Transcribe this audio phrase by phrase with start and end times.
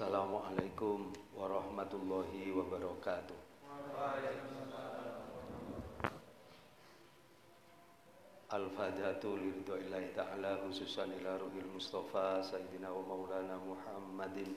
[0.00, 3.36] Assalamualaikum warahmatullahi wabarakatuh.
[8.48, 14.56] Al-Fatihatu liridwa'illahi ta'ala khususan ila ruhil Mustafa Sayyidina wa maulana Muhammadin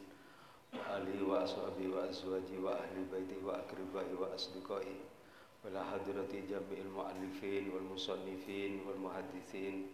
[0.72, 5.84] wa alihi wa ashabihi wa azwaji wa ahli baiti wa akribai wa asdiqai wa la
[5.92, 9.92] hadrati jami'il mu'allifin wal musannifin wal muhadithin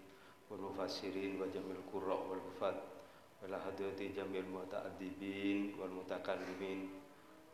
[0.54, 2.89] wal mufassirin wa jami'il qurra wal hufat
[3.40, 6.92] wa la hadrati jami'il muta'addibin wal mutakallimin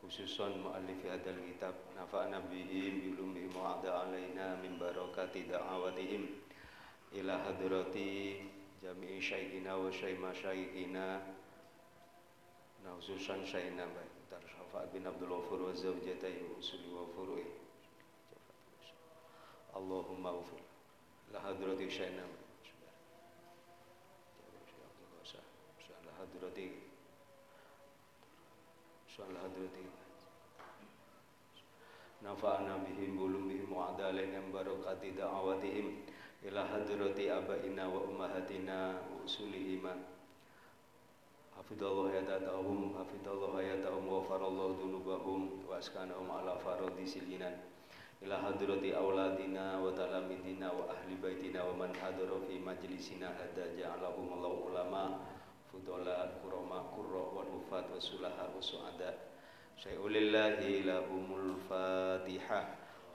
[0.02, 6.42] khususan muallifi hadal kitab nafa'na bihim bilumi mu'adha alaina min barakati da'awatihim.
[7.22, 8.42] Ila hadrati
[8.82, 11.22] jami'i syaihina wa syaih masyaihina
[12.86, 13.46] nah khususan
[14.26, 17.46] Tar Syafaat bin Abdul Ghafur wa zawjatai usuli wa furu'i.
[19.70, 20.58] Allahumma ufur
[21.30, 22.26] la hadrati syaihina
[26.26, 26.74] hadrati
[29.06, 29.86] soal hadrati
[32.26, 33.14] nafa'ana bihim
[33.94, 36.02] adalaina barakati da'awatihim.
[36.46, 38.98] Ila hadrati abaina wa ummahatina
[43.46, 45.78] wa hayatahum wa farallahu dunubahum wa
[46.30, 47.54] ala faradi silinan.
[48.26, 50.74] Hadrati auladina wa talamidina
[51.22, 52.58] baitina wa man hadara fi
[55.76, 59.14] majlisina hadza ja'alahum Allahu ulama fudola kuroma kurro wal ufat wa sulaha wa su'ada.
[59.76, 62.66] Syai'ulillahi lahumul fatihah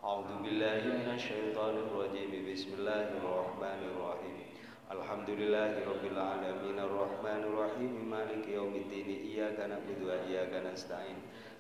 [0.01, 4.37] A'udhu billahi minasyaitanir rajim Bismillahirrahmanirrahim.
[4.91, 6.77] Alhamdulillahi rabbil alamin.
[6.81, 11.17] Arrahmanir rahim maliki yaumiddin iyyaka na'budu wa iyyaka nasta'in.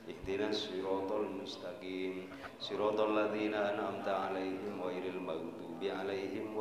[0.08, 2.29] Ihdinas siratal mustaqim.
[2.61, 6.56] Siratal ladzina an'amta 'alaihim ghairil maghdubi 'alaihim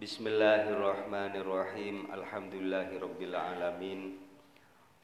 [0.00, 2.08] Bismillahirrahmanirrahim.
[2.08, 4.16] Alhamdulillahirabbil alamin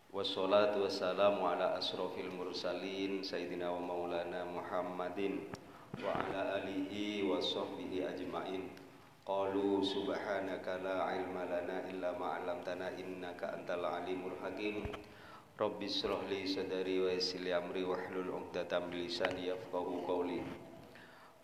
[0.09, 5.53] Wassalatu wassalamu ala asrofil mursalin Sayyidina wa maulana Muhammadin
[6.01, 8.73] Wa ala alihi wa sahbihi ajma'in.
[9.21, 14.97] Qalu subhanaka la ilma lana illa ma'alamtana innaka antal alimul hakim.
[15.61, 16.49] Rabbi srah li
[17.05, 20.41] wa yassir amri wahlul 'uqdatam min lisani yafqahu qawli.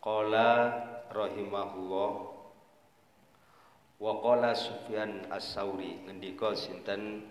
[0.01, 0.73] Qala
[1.13, 2.32] rahimahullah
[4.03, 7.23] Wa qala Sufyan As-Sauri ngendika sinten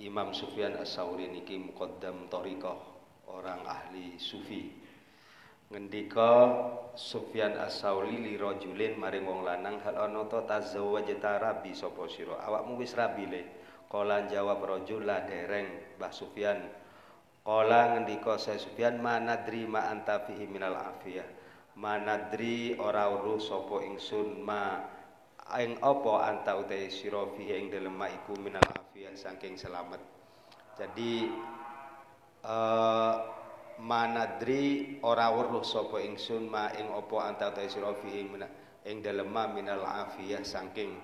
[0.00, 2.80] Imam Sufyan As-Sauri niki muqaddam thariqah
[3.28, 4.72] orang ahli sufi.
[5.68, 6.32] Ngendika
[6.96, 12.80] Sufyan As-Sauri li rajulin maring wong lanang hal ana ta tazawwajta rabi sapa sira awakmu
[12.80, 13.42] wis rabi le.
[13.92, 16.72] Kala jawab rajul la dereng Mbah Sufyan.
[17.44, 21.28] Kala ngendika saya Sufyan manadri ma anta fihi minal afiyah.
[21.76, 24.96] Manadri ora weruh sapa ingsun ma
[25.58, 29.98] ing apa anta utai sira fihi ing dalem iku minal afiyah saking selamat.
[30.78, 31.26] Jadi
[32.46, 33.14] uh,
[33.82, 38.30] manadri ora weruh sapa ingsun ma ing apa anta utai sira fihi
[38.86, 40.94] ing dalem minal afiyah saking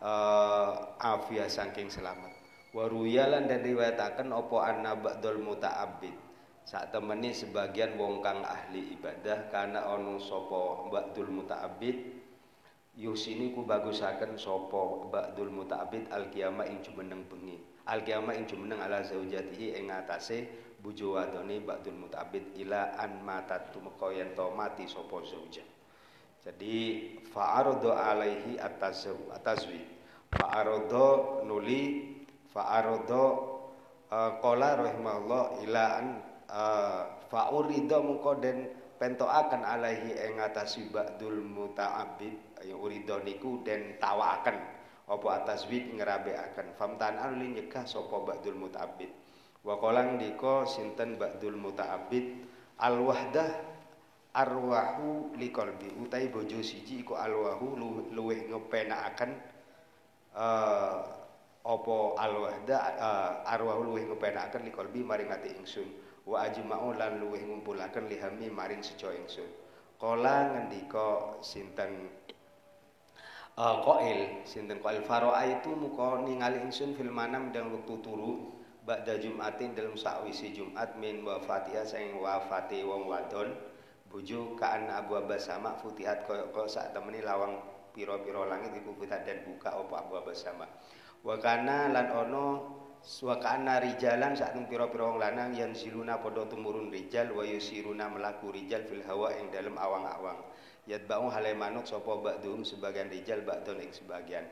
[0.00, 2.32] uh, afiyah saking selamat.
[2.72, 6.12] Waruyalan dan riwayataken apa anna ba'dul muta'abbid
[6.66, 12.25] saat temeni sebagian wong kang ahli ibadah karena ono sapa ba'dul muta'abbid
[12.96, 17.60] yusini ku bagusaken sapa ba'dul muta'abbid al qiyamah ing jumeneng bengi.
[17.84, 20.48] Al qiyamah ing jumeneng ala zaujatihi ing atase
[20.80, 25.64] bojo wadone ba'dul muta'abbid ila an matat tumeka yen to mati sapa zauja.
[26.40, 26.76] Jadi
[27.34, 29.82] fa'arada alaihi atazwi
[30.30, 32.14] fa'arada nuli
[32.54, 33.24] fa'arada
[34.14, 36.06] uh, qala rahimahullah ila an
[36.46, 44.58] uh, fa'urida mengko den alaihi ing atasi ba'dul muta'abbid ya urido niku den tawaken
[45.06, 49.10] apa atas wit ngerabekaken famtan alin nyegah sapa ba'dul muta'abbid.
[49.62, 49.78] Wa
[50.18, 52.42] dika sinten ba'dul muta'abbid?
[52.82, 53.50] Al wahdah
[54.36, 57.78] arwahu liqalbi utai bojo siji iku alwahu
[58.12, 59.32] luweh ngepenakaken
[60.36, 61.00] uh,
[61.66, 65.88] apa al wahdah uh, arwahu luweh ngepenakaken liqalbi maring ati ingsun.
[66.26, 69.46] Wa ajma'u lan luweh ngumpulaken lihami maring sejo ingsun.
[69.96, 72.10] Kala ngendika sinten
[73.56, 78.52] uh, qail sinten qail itu muka ningali ingsun fil manam dalam waktu turu
[78.86, 83.50] ba'da Jumatin dalam sakwisi Jumat min wafatiha saing wafati wong wadon
[84.06, 87.58] bojo kaan abu sama futihat koyo koyo temeni lawang
[87.90, 90.70] piro-piro langit iku futihat dan buka apa abu sama
[91.26, 92.46] wakana lan ono
[93.26, 98.86] wakana rijalan saat piro-piro wong lanang yang siluna podo tumurun rijal wa yusiruna melaku rijal
[98.86, 100.38] fil hawa dalam awang-awang
[100.86, 104.46] yatba'u halai manut sapa ba'dhum sebagian rijal ba'dun ing sebagian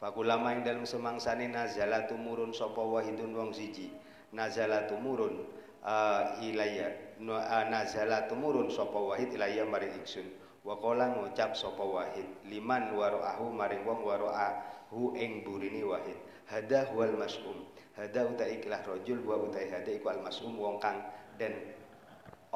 [0.00, 3.92] Fakulama ing dalem semangsane nazala tumurun sapa wahidun wong siji.
[4.32, 5.44] Nazala tumurun
[5.84, 10.24] uh, ilayya no, uh, nazala tumurun sapa wahid ilayya maring ingsun.
[10.64, 16.16] Wa qala ngucap sapa wahid liman waraahu maring wong waraahu ing burini wahid.
[16.48, 17.68] Hada wal mas'um.
[17.92, 20.96] Hada utai ikilah rajul wa utai hada iku al mas'um wong kang
[21.36, 21.76] den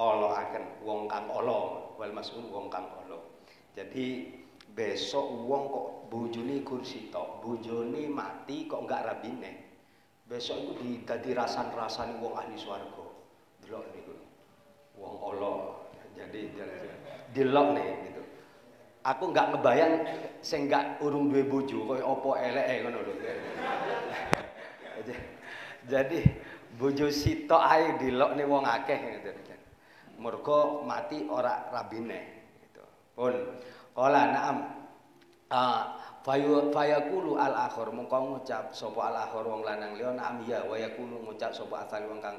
[0.01, 3.24] olo akan wong kang olo wal mas'um wong kang olo.
[3.75, 4.31] Jadi
[4.71, 9.53] besok wong kok bojone kursi tok, bojone mati kok enggak rabine.
[10.25, 13.07] Besok itu di dadi rasan-rasane wong ahli swarga.
[13.67, 14.15] Delok niku.
[14.95, 15.59] Wong Allah.
[16.15, 16.55] Jadi
[17.35, 18.23] delok nih gitu.
[19.03, 19.95] Aku enggak ngebayang
[20.39, 23.15] sing enggak urung duwe bojo koyo apa eleke ngono lho.
[25.91, 26.19] Jadi
[26.79, 29.31] bojo sitok ae delok nih wong akeh gitu.
[30.23, 32.34] Mergo mati ora rabine.
[33.15, 33.35] Pun.
[33.95, 34.59] Kala na'am.
[35.55, 35.95] Ah,
[36.27, 40.11] fayu fayaqulu al akhir mongko ngucap sapa al akhir wong lanang liya.
[40.19, 42.37] Na'am ya wa yaqulu ngucap sapa asal wong kang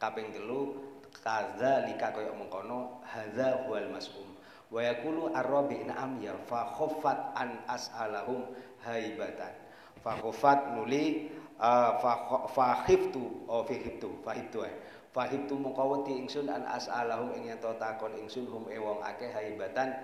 [0.00, 0.80] kaping telu.
[1.14, 4.26] Kaza lika kaya mengkono hadza huwal mas'um.
[4.72, 6.34] Wa yaqulu ar-rabi na'am ya.
[6.48, 8.48] Fa khaffat an as'alahum
[8.82, 9.54] haibatan.
[10.02, 12.12] Fa khaffat nuli uh, fa
[12.50, 14.66] fa khiftu oh fi khiftu fa khiftu
[15.14, 19.30] fa khiftu mongko wedi ingsun an as'alahum ing yen takon ingsun hum e wong akeh
[19.30, 19.94] haibatan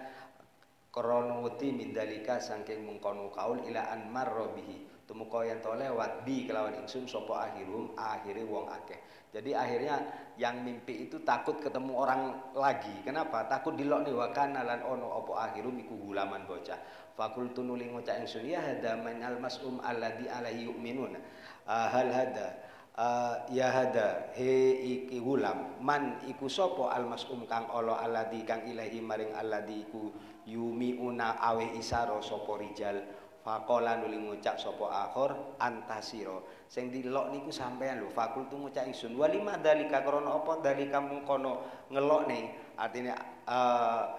[1.42, 4.90] wedi mindalika saking mengkono kaul ila an marra bihi.
[5.10, 8.94] Tumeka to lewat bi kelawan ingsun sapa akhirum akhire wong akeh.
[9.34, 9.98] Jadi akhirnya
[10.38, 12.94] yang mimpi itu takut ketemu orang lagi.
[13.02, 13.50] Kenapa?
[13.50, 16.78] Takut dilok nih wakana lan ono opo akhirum iku gulaman bocah.
[17.18, 21.18] Fakultu nuli ngucap ingsun ya hada man al mas'um alladhi alaihi yu'minun.
[21.66, 27.68] Uh, hal hada uh, ya hada he iki gulam man iku sapa al mas'um kang
[27.70, 30.10] ala alladhi kang ilahi maring alladhi iku
[30.48, 32.98] yumi una awe isaro sopo rijal.
[33.40, 36.44] Fakola nuli ngucap sopo akhor antasiro.
[36.68, 41.24] Sing dilok niku sampean lho fakul tu ngucap ingsun walima dalika krana apa dalika mung
[41.24, 43.16] kono ngelok nih artinya
[43.48, 44.12] uh,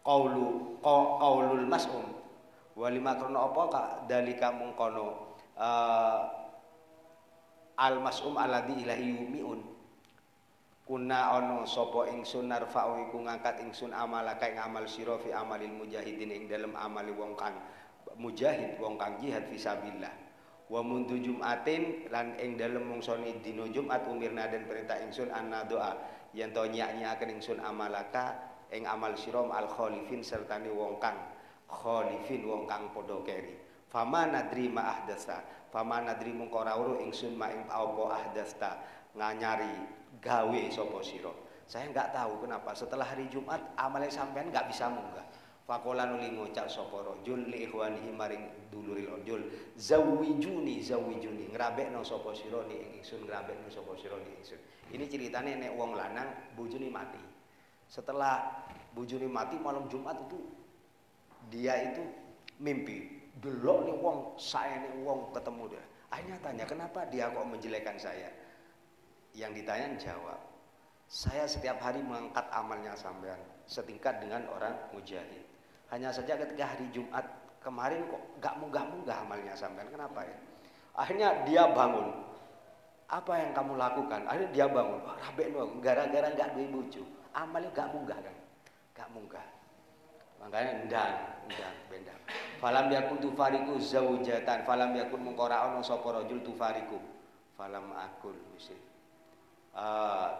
[0.00, 2.08] qaulu qaulul mas'um.
[2.72, 6.37] Walima krana apa ka dalika mung kono uh,
[7.78, 9.60] al mas'um alladhi ilahi yumiun.
[10.82, 16.32] Kuna ono sapa ingsun narfa'u iku ngangkat ingsun amalaka ing amal sira fi amalil mujahidin
[16.32, 17.54] ing dalem amali wong kang
[18.16, 20.10] mujahid wong kang jihad fisabilillah
[20.72, 25.92] wa mundu jumatin lan ing dalem mungsoni dina Jumat umirna dan perintah ingsun anna doa
[26.32, 28.36] yen to nyak-nyakaken ingsun amalaka
[28.72, 31.20] ing amal sira al khalifin sertane wong kang
[31.68, 33.60] khalifin wong kang padha keri.
[33.88, 35.04] Fama nadri ma
[35.68, 38.70] fama nadri mung ora ingsun ma ing apa ahdasta
[39.16, 39.72] nganyari
[40.20, 41.48] gawe sopo siro.
[41.68, 45.24] Saya nggak tahu kenapa setelah hari Jumat amalnya sampean nggak bisa munggah.
[45.68, 49.40] Fakola nuli ngucap sopo rojul li ikhwanihi maring duluril rojul
[49.76, 54.56] zawijuni zawijuni ngerabek no sopo siro ni ingsun ngerabek no sopo siro ni ingsun.
[54.96, 57.20] Ini ceritanya nek wong lanang bujuni mati.
[57.84, 58.64] Setelah
[58.96, 60.40] bujuni mati malam Jumat itu
[61.52, 62.00] dia itu
[62.56, 65.84] mimpi delok nih wong saya nih wong ketemu dia.
[66.08, 68.30] Akhirnya tanya kenapa dia kok menjelekan saya?
[69.36, 70.40] Yang ditanya jawab
[71.08, 75.44] saya setiap hari mengangkat amalnya sampean setingkat dengan orang mujahid.
[75.88, 77.24] Hanya saja ketika hari Jumat
[77.64, 79.88] kemarin kok gak munggah-munggah amalnya sampean.
[79.88, 80.36] Kenapa ya?
[80.98, 82.12] Akhirnya dia bangun.
[83.08, 84.20] Apa yang kamu lakukan?
[84.28, 85.00] Akhirnya dia bangun.
[85.00, 85.48] Wah rabe
[85.80, 87.02] gara-gara gak duwe bojo.
[87.32, 88.36] Amalnya gak munggah kan
[88.98, 89.46] gak munggah
[90.38, 91.14] makanya ndang
[91.50, 92.14] ndang benda
[92.62, 97.18] falam yakun tufariku zaujatan falam yakun mengkora ono sapa rajul tufariku.
[97.58, 98.78] Falam akul mesti
[99.74, 100.30] uh,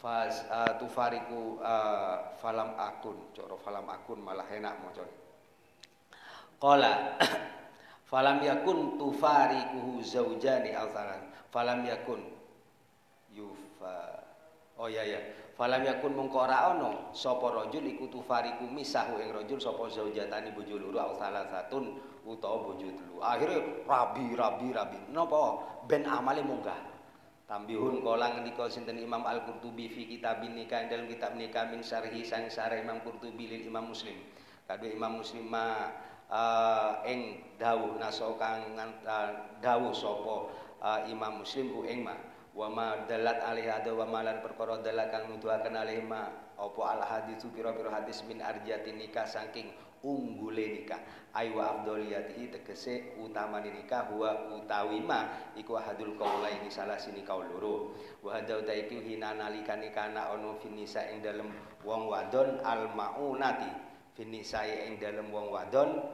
[0.00, 5.04] faz uh, tufariku uh, falam akun coro falam akun malah enak macam
[6.56, 7.20] Qala
[8.10, 12.24] falam yakun tufariku zaujani altaran falam yakun
[13.36, 14.24] yufa
[14.80, 15.20] oh ya ya
[15.52, 20.80] falam yakun mongko ora ana sapa rajul iku tufariku misahu ing rajul sapa zaujatani bojo
[20.80, 23.18] loro au salasatun utawa bojo telu.
[23.20, 24.98] Akhire rabi rabi rabi.
[25.12, 25.60] Napa?
[25.90, 26.78] Ben amale munggah.
[27.50, 32.48] Tambihun kala ngendika sinten Imam Al-Qurtubi fi kitab nikah dalam kitab nikah min syarhi sang
[32.48, 34.16] syarah Imam Qurtubi lil Imam Muslim.
[34.64, 35.92] Kadue Imam Muslim ma
[37.04, 39.30] ing dawuh naso kang uh,
[39.60, 40.48] dawuh sapa
[41.12, 42.16] Imam Muslim ku ing ma
[42.52, 46.28] wa ma dalat alih ada wa malan perkara dalat kang nuduhaken alih ma
[46.60, 50.98] apa al haditsu pira-pira hadis min arjati nikah saking unggule nikah.
[51.32, 57.96] Aywa afdoliyatihi tegese utama nikah huwa utawi ma iku ahadul qaulaini salah sini kaul loro.
[58.20, 61.48] Wa hadza utaiku hina nalikane kana ono finisa ing dalem
[61.86, 63.70] wong wadon al maunati.
[64.12, 66.04] Finisa ing dalem wong wadon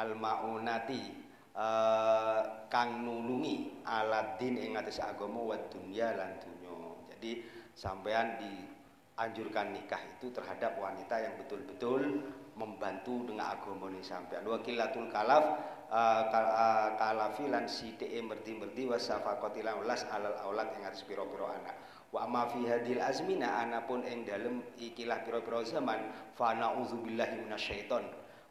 [0.00, 1.21] al maunati
[1.56, 6.72] uh, kang nulungi aladin ing atas agama wa dunya lan dunya.
[7.16, 7.32] Jadi
[7.76, 12.24] sampean dianjurkan nikah itu terhadap wanita yang betul-betul
[12.56, 14.44] membantu dengan agama ini sampean.
[14.44, 15.44] Wakilatul kalaf
[15.88, 21.76] uh, uh, kalafi lan sithike merti-merti wa safaqatilan ulas alal aulad ing atas pira-pira anak.
[22.12, 28.04] Wa ma fi hadil azmina anapun ing dalem ikilah pira-pira zaman fa na'udzubillahi minasyaiton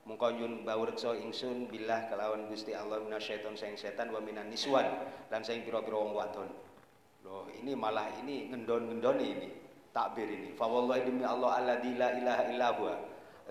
[0.06, 4.86] mongko nyun bawreksa ingsun billah kelawan Gusti Allah minasyaiton sing setan wa minan niswan
[5.30, 6.50] lan sing pira-pira wong wadon.
[7.22, 9.50] Loh, ini malah ini ngendon-ngendoni ini
[9.94, 10.58] takbir ini.
[10.58, 12.96] Fa wallahi demi Allah alladzi la ilaha illa huwa.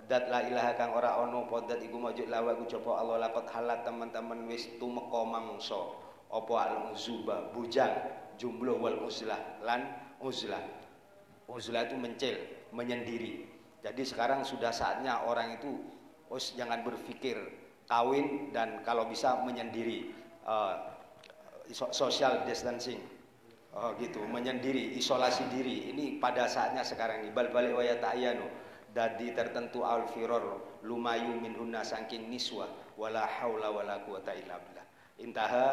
[0.09, 3.85] Dat la ilaha kang ora ono apa dat iku majud lawa iku Allah lakot halat
[3.85, 5.93] teman-teman wis tumeka mangsa
[6.33, 7.93] apa al uzuba bujang
[8.41, 9.87] jumlah wal uzlah lan
[10.25, 10.63] uzlah.
[11.51, 12.37] Uzlah itu mencil,
[12.71, 13.45] menyendiri.
[13.83, 15.83] Jadi sekarang sudah saatnya orang itu
[16.31, 17.37] Us jangan berpikir
[17.91, 20.15] kawin dan kalau bisa menyendiri
[20.47, 20.79] uh,
[21.75, 23.03] social distancing.
[23.71, 25.95] Oh, gitu menyendiri isolasi diri.
[25.95, 27.31] Ini pada saatnya sekarang ini.
[27.31, 28.47] Bal balik waya ta'ayanu
[28.91, 32.67] dadi tertentu al firor lumayu min hunna saking niswa
[32.99, 34.87] wala haula wala quwata illa billah.
[35.23, 35.67] Intaha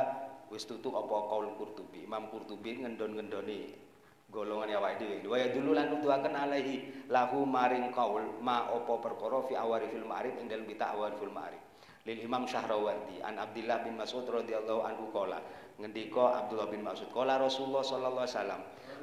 [0.53, 2.05] wis tutup apa kaul Qurtubi?
[2.05, 3.86] Imam Qurtubi ngendon-ngendoni
[4.27, 5.23] golongan ya dhewe.
[5.23, 10.51] Wa dulu lan nuduhaken alaihi lahu maring qaul ma opo perkara fi awarifil ma'rif ing
[10.51, 11.63] dalem kita awarifil ma'rif.
[12.03, 15.43] Lil Imam Syahrawardi an Abdullah bin Mas'ud radhiyallahu anhu qala
[15.79, 18.61] ngendika Abdullah bin Mas'ud qala Rasulullah sallallahu alaihi wasallam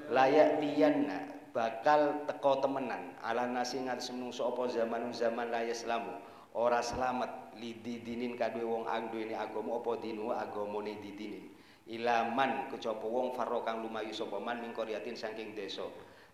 [0.08, 1.18] layak tiyanna
[1.52, 6.16] bakal teko temenan ala nasi ngatus menungso apa zaman zaman la yaslamu.
[6.54, 11.53] Ora selamat lidi dinin kadue wong ang duweni agama apa dinu agamane didinin
[11.84, 15.84] ilaman kecoba wong farro kang lumayu sapa man min qaryatin saking desa.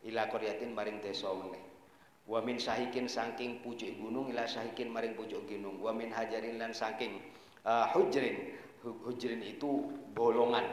[0.07, 1.61] Ila qaryatin maring desa meneh.
[2.31, 5.83] Wa min sahikin saking pucuk gunung ila sahikin maring pucuk gunung.
[5.83, 7.19] Wa min hajarin lan saking
[7.67, 8.55] uh, hujrin.
[8.81, 10.65] Hujrin itu bolongan.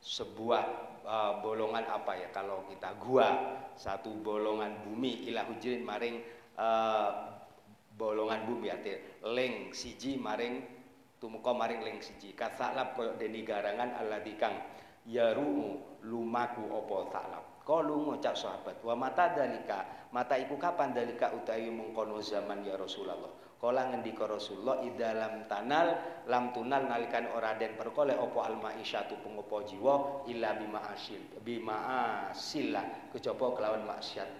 [0.00, 0.64] Sebuah
[1.04, 2.28] uh, bolongan apa ya?
[2.32, 6.22] Kalau kita gua satu bolongan bumi ila hujrin maring
[6.56, 7.36] uh,
[7.98, 8.72] bolongan bumi.
[8.72, 10.79] Artinya leng siji maring
[11.20, 12.32] tumeka maring ling siji.
[12.32, 14.56] Kasalab koyo deni garangan alladzi kang
[15.04, 15.76] yaru
[16.08, 17.44] lumaku apa salab.
[17.60, 23.30] Kalu ngucap sahabat wa mata dalika mata iku kapan dalika utawi mengkono zaman ya Rasulullah?
[23.60, 25.92] Kala ngendika Rasulullah idalam tanal
[26.24, 31.76] lam tunal nalikan ora den perkole apa al maisyatu pengopo jiwa illa bima asil bima
[32.32, 32.80] asilla
[33.12, 34.32] kejaba kelawan maksiat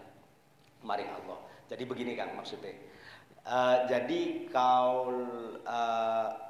[0.88, 1.38] maring Allah.
[1.68, 2.72] Jadi begini kan maksudnya.
[3.44, 5.16] Uh, jadi kaul
[5.68, 6.49] uh,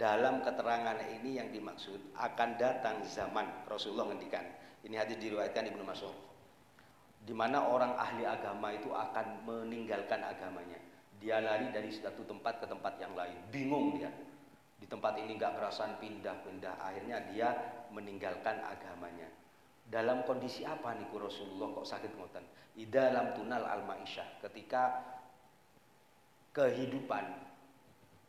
[0.00, 4.48] dalam keterangan ini yang dimaksud akan datang zaman Rasulullah ngendikan.
[4.80, 6.16] Ini hadis diriwayatkan Ibnu Mas'ud.
[7.20, 10.80] Di mana orang ahli agama itu akan meninggalkan agamanya.
[11.20, 13.36] Dia lari dari satu tempat ke tempat yang lain.
[13.52, 14.08] Bingung dia.
[14.80, 16.80] Di tempat ini nggak perasaan pindah-pindah.
[16.80, 17.52] Akhirnya dia
[17.92, 19.28] meninggalkan agamanya.
[19.84, 22.72] Dalam kondisi apa nih Rasulullah kok sakit ngoten?
[22.72, 24.40] Di dalam tunal al-ma'isyah.
[24.48, 24.96] Ketika
[26.56, 27.52] kehidupan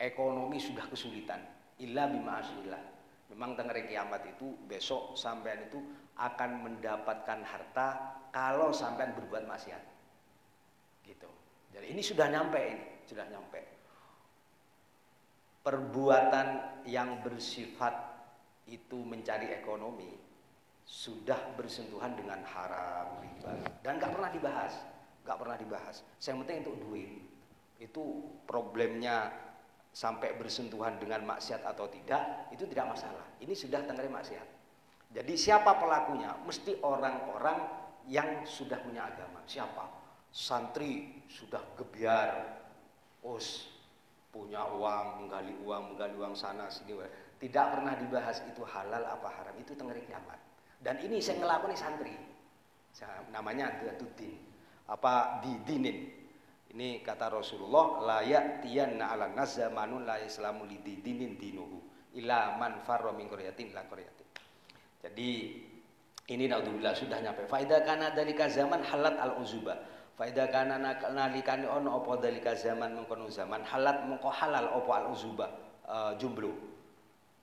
[0.03, 2.83] ekonomi sudah kesulitan illa bima'asillah.
[3.33, 5.79] Memang tengah kiamat itu besok sampean itu
[6.19, 7.87] akan mendapatkan harta
[8.29, 9.83] kalau sampean berbuat maksiat.
[11.07, 11.29] Gitu.
[11.73, 13.61] Jadi ini sudah nyampe ini, sudah nyampe.
[15.61, 16.47] Perbuatan
[16.89, 17.93] yang bersifat
[18.67, 20.09] itu mencari ekonomi
[20.91, 23.53] sudah bersentuhan dengan haram riba
[23.85, 24.73] dan nggak pernah dibahas,
[25.23, 25.95] nggak pernah dibahas.
[26.19, 27.11] Yang penting untuk duit
[27.81, 28.03] itu
[28.49, 29.31] problemnya
[29.91, 33.27] sampai bersentuhan dengan maksiat atau tidak itu tidak masalah.
[33.43, 34.47] Ini sudah tenggelam maksiat.
[35.11, 36.31] Jadi siapa pelakunya?
[36.47, 37.59] Mesti orang-orang
[38.07, 39.43] yang sudah punya agama.
[39.43, 39.83] Siapa?
[40.31, 42.63] Santri sudah gebiar.
[43.21, 43.69] Us
[44.31, 46.95] punya uang menggali uang menggali uang sana sini
[47.37, 49.53] tidak pernah dibahas itu halal apa haram.
[49.59, 50.39] Itu tenggelam kiamat.
[50.81, 52.15] Dan ini saya ngelakuin santri.
[53.29, 54.51] Namanya tudin
[54.91, 56.20] apa didinin
[56.71, 61.83] ini kata Rasulullah layak tiyanna ala nazamanun la islamu lidinin dinuhu
[62.15, 64.27] ila man farra min qaryatin la qaryatin.
[65.03, 65.29] Jadi
[66.31, 67.43] ini naudzubillah sudah nyampe.
[67.51, 69.75] Faida kana dalika zaman halat al uzuba.
[70.15, 70.79] Faida kana
[71.11, 75.47] nalikane ono apa dalika zaman mengkono zaman halat mengko halal apa al uzuba
[75.91, 76.55] uh, jumblu.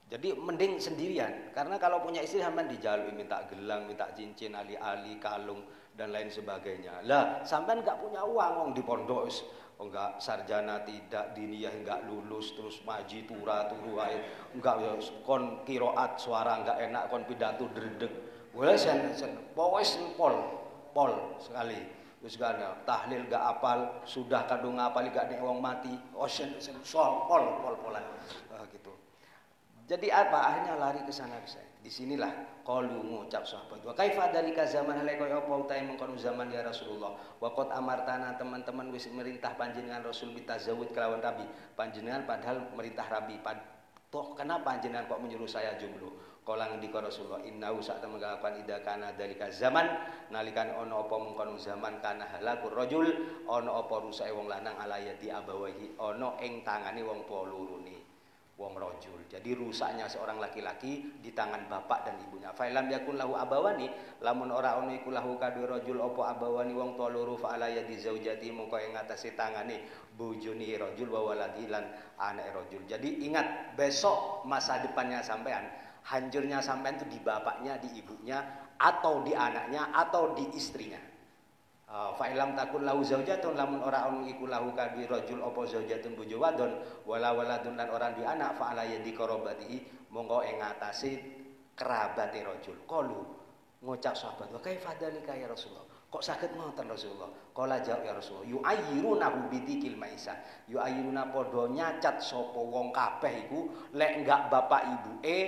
[0.09, 5.61] Jadi mending sendirian karena kalau punya istri hamban dijalui minta gelang, minta cincin, ali-ali, kalung
[5.99, 7.03] dan lain sebagainya.
[7.11, 9.27] Lah, sampai nggak punya uang wong di pondok
[9.79, 14.19] oh enggak sarjana tidak diniyah enggak lulus terus maji tura turu ae.
[14.55, 18.11] Enggak ya kon kiroat suara enggak enak kon pidato dredeg.
[18.51, 19.35] Boleh sen sen.
[19.55, 20.35] Pokoknya pol
[20.91, 21.99] pol sekali.
[22.19, 25.95] Terus gak tahlil gak apal sudah kadung ngapal gak nek wong mati.
[26.19, 28.03] Oh sen sol pol pol polan
[28.51, 28.91] uh, gitu.
[29.87, 30.39] Jadi apa?
[30.51, 31.68] Akhirnya lari ke sana ke sana.
[31.89, 33.81] Di sinilah kalu ngucap sahabat.
[33.81, 37.17] Wa kaifa dalika zaman halai kaya apa utai mengkono zaman ya Rasulullah.
[37.41, 41.49] Wa qad amartana teman-teman wis merintah panjenengan Rasul bitazawud kelawan Rabi.
[41.73, 43.41] Panjenengan padahal merintah Rabi.
[44.13, 46.13] Toh kenapa panjenengan kok menyuruh saya jomblo?
[46.45, 49.89] Kala ngendika Rasulullah innahu sak temen kalapan ida kana dalika zaman
[50.29, 53.09] nalikan ono apa mengkono zaman kana halakur rajul
[53.49, 58.08] ono apa rusae wong lanang alayati abawahi ono ing tangane wong tuwa lurune
[58.59, 59.23] wong rojul.
[59.31, 62.51] Jadi rusaknya seorang laki-laki di tangan bapak dan ibunya.
[62.51, 63.87] Fa'ilam yakun lahu abawani,
[64.19, 68.51] lamun ora ono iku lahu kadu rojul opo abawani wong tua loro fa'ala yadi zaujati
[68.51, 69.87] mongko ing ngatasi tangane
[70.19, 71.87] bojone rojul wa waladi lan
[72.19, 72.83] anak rojul.
[72.91, 75.71] Jadi ingat besok masa depannya sampean,
[76.03, 78.43] hancurnya sampean itu di bapaknya, di ibunya
[78.75, 81.08] atau di anaknya atau di istrinya.
[81.89, 86.21] Uh, fa ilam takun lahu zaujatun lamun ora ono iku lahu kadhi rajul apa zaujatun
[86.21, 86.69] bojo wadon
[87.09, 89.81] wala waladun lan ora duwe anak fa ala yadi qarabati
[90.13, 91.17] monggo ing ngatasi
[91.73, 92.77] kerabate rajul.
[92.85, 93.21] Qalu
[93.81, 95.87] ngucap sahabat wa kaifa dalika ya Rasulullah?
[96.09, 97.31] Kok sakit ngoten Rasulullah?
[97.55, 100.35] Kala jawab ya Rasulullah yu ayyiruna bidikil maisa
[100.67, 103.61] yu padha nyacat sapa wong kabeh iku
[103.95, 105.39] lek enggak bapak ibu e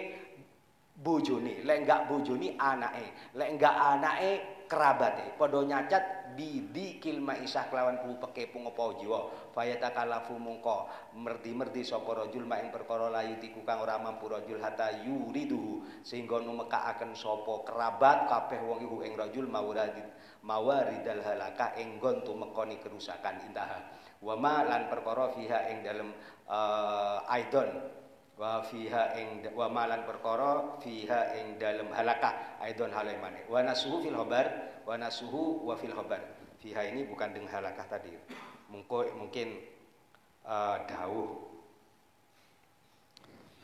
[1.01, 4.33] bojone lek enggak bojone anake lek enggak anake
[4.69, 6.05] kerabate padha nyacat
[6.37, 9.53] bidikil maisah kelawan peke pungopo jiwa.
[9.55, 10.91] Fayata kalafu mungko.
[11.15, 17.13] Merdi-merdi sapa rajul mak ing perkara layuti kang ora mampu rajul hatta yuridu sehingga numekaaken
[17.15, 20.07] sapa kerabat kabeh wong iku ing rajul mawaridid
[20.45, 23.81] mawaridal halaka ing nggon tumekoni kerusakan intaha.
[24.21, 26.09] Wa ma lan perkara fiha ing dalem
[26.49, 27.71] uh, aidon.
[28.41, 32.57] Wa fiha ing wa malan perkara fiha ing dalem halaka.
[32.61, 36.21] Aidon hale maneh wa nasuhu fil khabar wa nasuhu wa fil khabar.
[36.61, 38.13] Fiha ini bukan dengan halakah tadi.
[38.69, 39.49] Mungkin mungkin
[40.45, 41.31] uh, dawuh.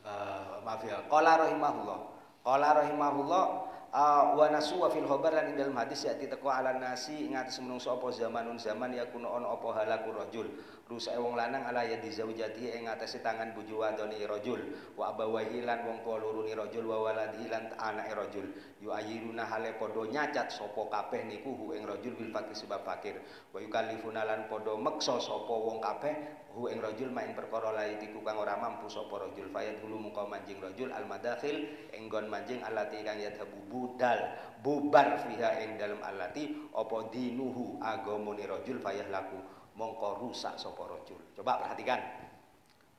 [0.01, 1.03] Uh, maaf ya.
[1.05, 1.99] Qala rahimahullah.
[2.41, 3.45] Qala rahimahullah
[3.93, 7.59] uh, wa nasu wa fil khabar lan dalam hadis ya teko ala nasi ing atas
[7.63, 10.47] menungso apa zamanun zaman ya kuno ono apa halaku rajul
[10.87, 14.59] rusak wong lanang ala ya di zaujati ing atase tangan bojo wadone rajul.
[14.95, 18.47] Wa abawahi lan wong tuwa loro rajul wa waladi lan anake rajul.
[18.79, 23.19] Yu ayiruna hale padha nyacat sapa kabeh niku hu ing rajul bil fakir sebab fakir.
[23.51, 26.15] Wa yukallifuna lan padha meksa sapa wong kabeh
[26.55, 29.51] hu ing rajul main perkara lain iku kang ora mampu sapa rajul.
[29.51, 34.23] Fayat dulu muka manjing rajul al madakhil ing gon manjing alati kang yadhabu budal
[34.63, 41.21] bubar fiha ing dalem alati apa dinuhu agamane rajul fayah laku mongko rusak sapa rajul.
[41.37, 42.01] Coba perhatikan.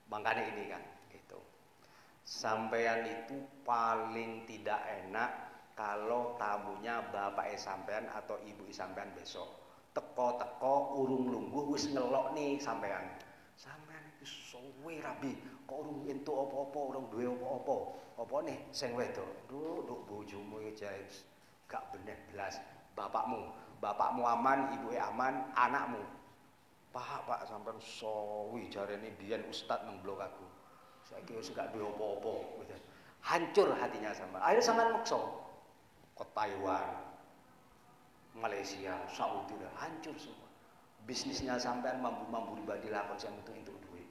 [0.08, 1.36] Makanya ini kan gitu.
[2.22, 3.36] Sampean itu
[3.66, 5.30] paling tidak enak
[5.74, 9.50] kalau tamunya bapak sampean atau ibu sampean besok.
[9.92, 13.18] Teko-teko urung lungguh wis ngelok nih sampean.
[13.58, 15.34] Sampean itu suwe rabi,
[15.66, 17.76] kok urung entuk apa-apa, urung duwe apa-apa.
[18.22, 19.26] Apa nih sing wedok?
[19.50, 20.86] Duduk bojomu iki
[21.66, 22.62] gak bener belas.
[22.94, 23.50] Bapakmu,
[23.82, 26.02] bapakmu aman, ibu aman, anakmu
[26.88, 30.46] Pak, Pak sampean sowi jarene biyen ustad nang blok aku.
[31.04, 32.74] Saiki wis gak duwe apa-apa gitu.
[33.20, 34.40] Hancur hatinya sama.
[34.40, 35.20] Akhirnya sampean maksa
[36.16, 36.88] ke Taiwan,
[38.36, 40.48] Malaysia, Saudi hancur semua.
[41.04, 44.08] Bisnisnya sampean mampu-mampu pribadi lakon sing untuk itu duit.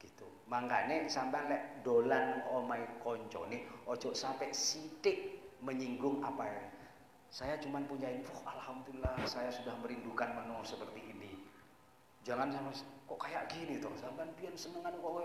[0.00, 0.28] Gitu.
[0.48, 6.64] Makanya sampean lek dolan omai koncone ojo sampai sidik menyinggung apa ya.
[7.26, 11.25] Saya cuma punya info, alhamdulillah saya sudah merindukan menu seperti ini
[12.26, 12.74] Jangan sama
[13.06, 15.22] kok kayak gini toh, sampean pian senengan kok kowe.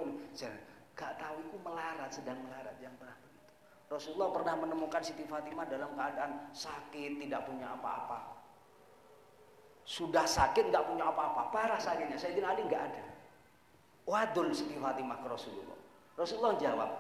[0.94, 3.50] Gak tahu itu melarat, sedang melarat yang pernah begitu.
[3.90, 8.38] Rasulullah pernah menemukan Siti Fatimah dalam keadaan sakit, tidak punya apa-apa.
[9.82, 12.22] Sudah sakit, nggak punya apa-apa, parah sakitnya.
[12.22, 13.04] Sayyidina Ali nggak ada.
[14.06, 15.80] Wadul Siti Fatimah ke Rasulullah.
[16.22, 16.92] Rasulullah jawab,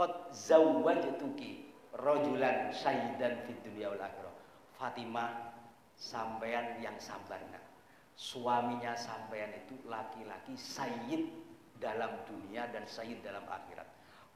[0.00, 4.32] Qad zawwajtuki rajulan sayyidan fid dunya wal akhirah.
[4.80, 5.52] Fatimah
[6.00, 7.69] sampean yang sabar nak
[8.20, 11.32] suaminya sampean itu laki-laki sayyid
[11.80, 13.88] dalam dunia dan sayyid dalam akhirat.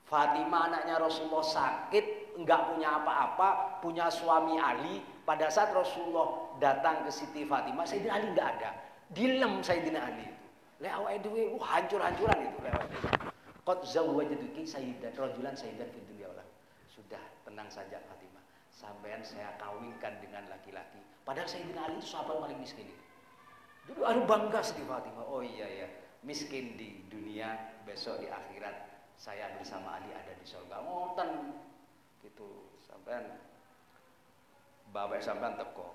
[0.09, 5.05] Fatimah anaknya Rasulullah sakit, enggak punya apa-apa, punya suami Ali.
[5.25, 8.71] Pada saat Rasulullah datang ke Siti Fatimah, Sayyidina Ali enggak ada.
[9.13, 10.45] Dilem Sayyidina Ali itu.
[10.85, 13.09] Lewat itu, uh, hancur-hancuran itu lewat itu.
[13.65, 16.29] Qad zawwajaduki sayyidan rajulan sayyidan fid dunya
[16.93, 18.45] Sudah, tenang saja Fatimah.
[18.69, 21.01] Sampean saya kawinkan dengan laki-laki.
[21.25, 23.05] Padahal Sayyidina Ali itu sahabat paling miskin itu.
[23.85, 25.27] Dulu harus bangga sedih Fatimah.
[25.29, 25.87] Oh iya ya,
[26.25, 28.75] miskin di dunia, besok di akhirat
[29.21, 30.81] saya bersama Ali ada di surga.
[30.81, 31.31] Ngoten
[32.25, 32.49] gitu.
[32.85, 33.21] Sampai
[34.93, 35.93] bapak sampean teko.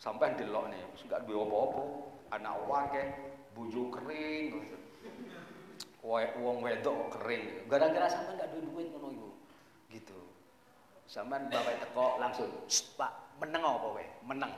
[0.00, 1.82] Sampai delok nih, enggak duwe apa-apa.
[2.30, 3.04] Anak wake,
[3.52, 4.48] buju kering.
[6.04, 9.30] wong wedok kering gara-gara sampean gak duit duit ngono iku
[9.92, 10.20] gitu
[11.04, 12.48] sampean bapak teko langsung
[12.96, 14.52] pak meneng apa kowe meneng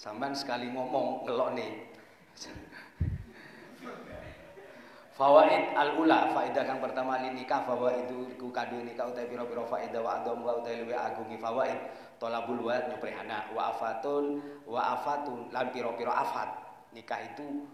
[0.00, 1.70] sampean sekali ngomong ngelok nih.
[5.12, 10.16] Fawaid al-ula faedah kang pertama li nikah itu ku kadu nikah utai piro-piro faedah wa
[10.16, 11.76] adom wa utai luwe agungi fawaid.
[12.16, 16.48] Tolabul walad nyuprihana wa afatun wa afatun lan piro-piro afat.
[16.96, 17.68] Nikah itu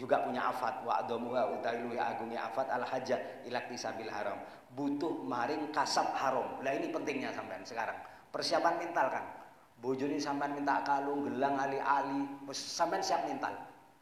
[0.00, 0.80] juga punya afat.
[0.88, 4.40] Wa adomuha utai luwe agungi afat al hajah ilak sabil haram.
[4.72, 6.64] Butuh maring kasab haram.
[6.64, 8.00] Lah ini pentingnya sampean sekarang.
[8.32, 9.37] Persiapan mental kan
[9.78, 13.54] bojone sampean minta kalung gelang ali-ali sampean siap mental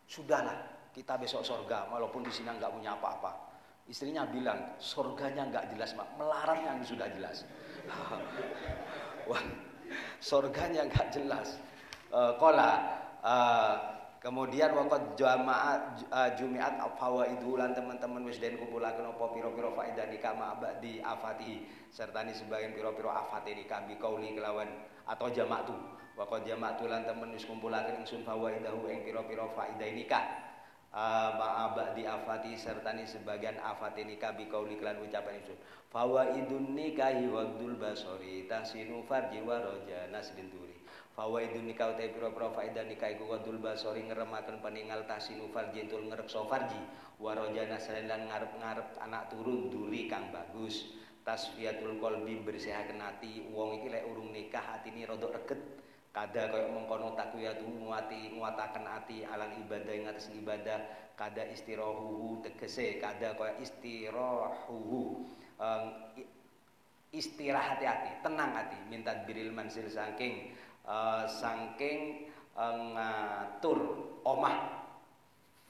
[0.09, 3.37] sudahlah kita besok sorga walaupun di sini nggak punya apa-apa.
[3.85, 6.09] Istrinya bilang sorganya nggak jelas mak.
[6.17, 7.45] Melarangnya sudah jelas.
[9.29, 9.45] Wah
[10.25, 11.61] sorganya nggak jelas.
[12.09, 13.77] Uh, kola uh,
[14.25, 20.33] kemudian waktu jamaah uh, jumiat fawa idulan teman-teman wis den kumpulaken apa piro-piro faedah nikah
[20.81, 24.71] di afati serta ini sebagian piro-piro afati nikah bi kauli kelawan
[25.07, 25.75] atau jamak tu
[26.19, 30.27] waktu jamak tulan teman wis kumpulaken ingsun fawa idahu ing piro-piro faedah nikah.
[30.97, 35.53] Ma'aba di afati serta ni sebagian afati nikah bi kauli kelan ucapan itu
[36.40, 40.73] idun nikahi wadul basori tahsinu farji wa roja naslin duri.
[41.16, 43.29] Idun nikah utai pira pira faedah nikah iku
[43.61, 46.81] basori ngeremaken peninggal tahsinu farji tul ngerekso farji.
[47.21, 53.51] Wa roja naslin lan ngarep-ngarep anak turun duri kang bagus tasfiyatul qalbi bersihaken ati.
[53.51, 55.59] Wong iki lek urung nikah atine rodok reket
[56.15, 60.79] kada kaya mengkono takwiyatu nguati nguataken ati alal ibadah ing atas ibadah.
[61.19, 65.27] Kada istirahuhu tegese kada kaya istirahuhu
[65.59, 65.85] um,
[67.11, 70.55] istirahat hati tenang hati minta biril mansil saking
[70.87, 73.79] uh, saking uh, ngatur
[74.23, 74.87] omah.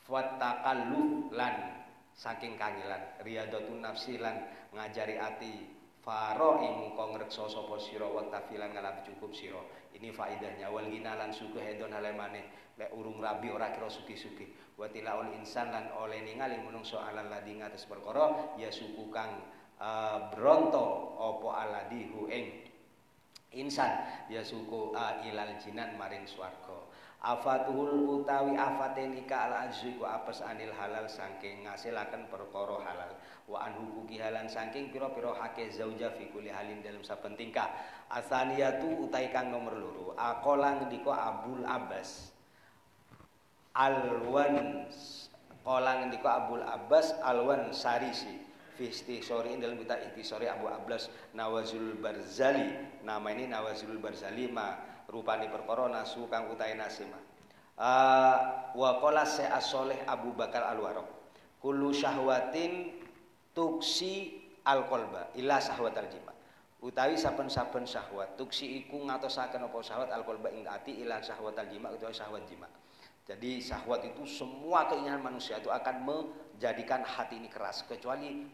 [0.07, 1.83] Fatakallu lan
[2.15, 4.39] saking kangilan riyadhatun nafsi lan
[4.77, 5.53] ngajari ati
[6.05, 9.59] faro ing kong ngrekso sapa sira wa tafilan ngalap cukup sira.
[9.97, 15.33] Ini faidahnya wal ginalan suku hedon halemane lek urung rabi ora kira suki-suki wa tilaul
[15.35, 19.41] insan lan oleh ningali menungso alal ladi ngates perkara ya suku kang
[19.81, 22.71] uh, bronto opo aladi hu ing
[23.57, 23.91] insan.
[24.31, 26.86] Ya suku uh, ilal jinan maring swarga
[27.23, 33.13] afatuhul utawi afate nikah ala azzi ku apes anil halal saking ngasilaken perkara halal.
[33.47, 37.71] Wa an hukuki halan saking pira-pira hake zauja fi kulli halin dalam saben tingkah.
[38.11, 42.35] Asaniyatu utai kang nomor loro aqala ngendika Abul Abbas.
[43.77, 44.89] Alwan
[45.63, 48.41] qala ngendika Abul Abbas alwan sarisi
[48.77, 53.01] fi istisori dalam kita istisori Abu Abbas Nawazul Barzali.
[53.07, 57.19] Nama ini Nawazul Barzali ma rupani perkara nasu kang utai nasima
[57.79, 58.37] uh,
[58.75, 59.59] wa qala sa
[60.09, 61.09] Abu Bakar Al-Waraq
[61.61, 62.93] kullu syahwatin
[63.57, 66.31] tuksi al kolba ila sahwat al jima.
[66.85, 71.67] Utawi saben-saben syahwat tuksi iku ngatosaken apa syahwat al kolba ing ati ila syahwat al
[71.73, 72.69] jima utawi syahwat jima.
[73.27, 78.47] Jadi syahwat itu semua keinginan manusia itu akan menjadikan hati ini keras kecuali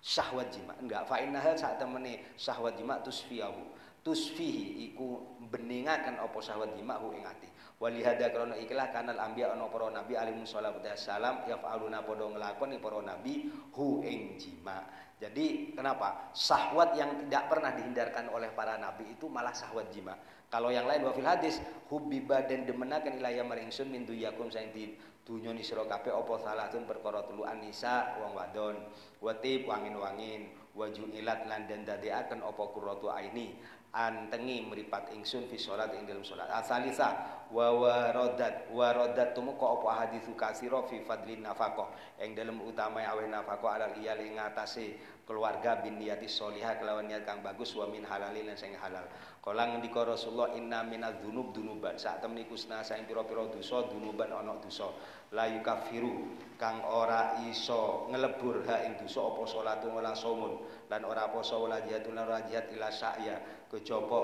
[0.00, 0.72] syahwat jima.
[0.80, 3.60] Enggak fa innaha saat temene syahwat jima tusfiyahu
[4.04, 7.48] tusfihi iku beningaken apa syahwat jima hu ing ati.
[7.80, 13.00] Walihada krana ikilah kanal ambia ana para nabi alaihi salatu wassalam yafaluna padha nglakoni para
[13.00, 14.84] nabi hu ing jima.
[15.18, 16.30] Jadi kenapa?
[16.36, 20.14] Syahwat yang tidak pernah dihindarkan oleh para nabi itu malah syahwat jima.
[20.52, 21.58] Kalau yang lain wafil hadis
[21.90, 26.34] hubbiba dan demenaken ilaya maring sun min duyakum saing di dunya ni sira kabeh apa
[26.36, 28.76] salatun perkara telu anisa wong wadon
[29.24, 33.56] watib wangin-wangin waju ilat lan den dadekaken apa qurratu aini
[33.94, 37.14] antengi meripat ingsun fi salat ing dalam salat asalisa
[37.54, 43.70] wa waradat waradat tumeka apa hadis kasira fi fadlin nafaqah ing dalam utama awe nafaqah
[43.78, 48.48] alal iyal ing atase keluarga bin niyati sholihah kelawan niat kang bagus wa min halalin
[48.48, 49.04] lan sing halal.
[49.40, 52.00] Kala ngendika Rasulullah inna minadz dzunub dzunuban.
[52.00, 54.88] Sak temen iku saing pira-pira dosa dzunuban ana dosa.
[55.36, 60.52] La yukafiru kang ora iso ngelebur ha ing dosa apa salatun wala saumun.
[60.88, 63.68] Lan ora poso wala jihadun ora jihad ila sa'ya.
[63.68, 64.20] Kejaba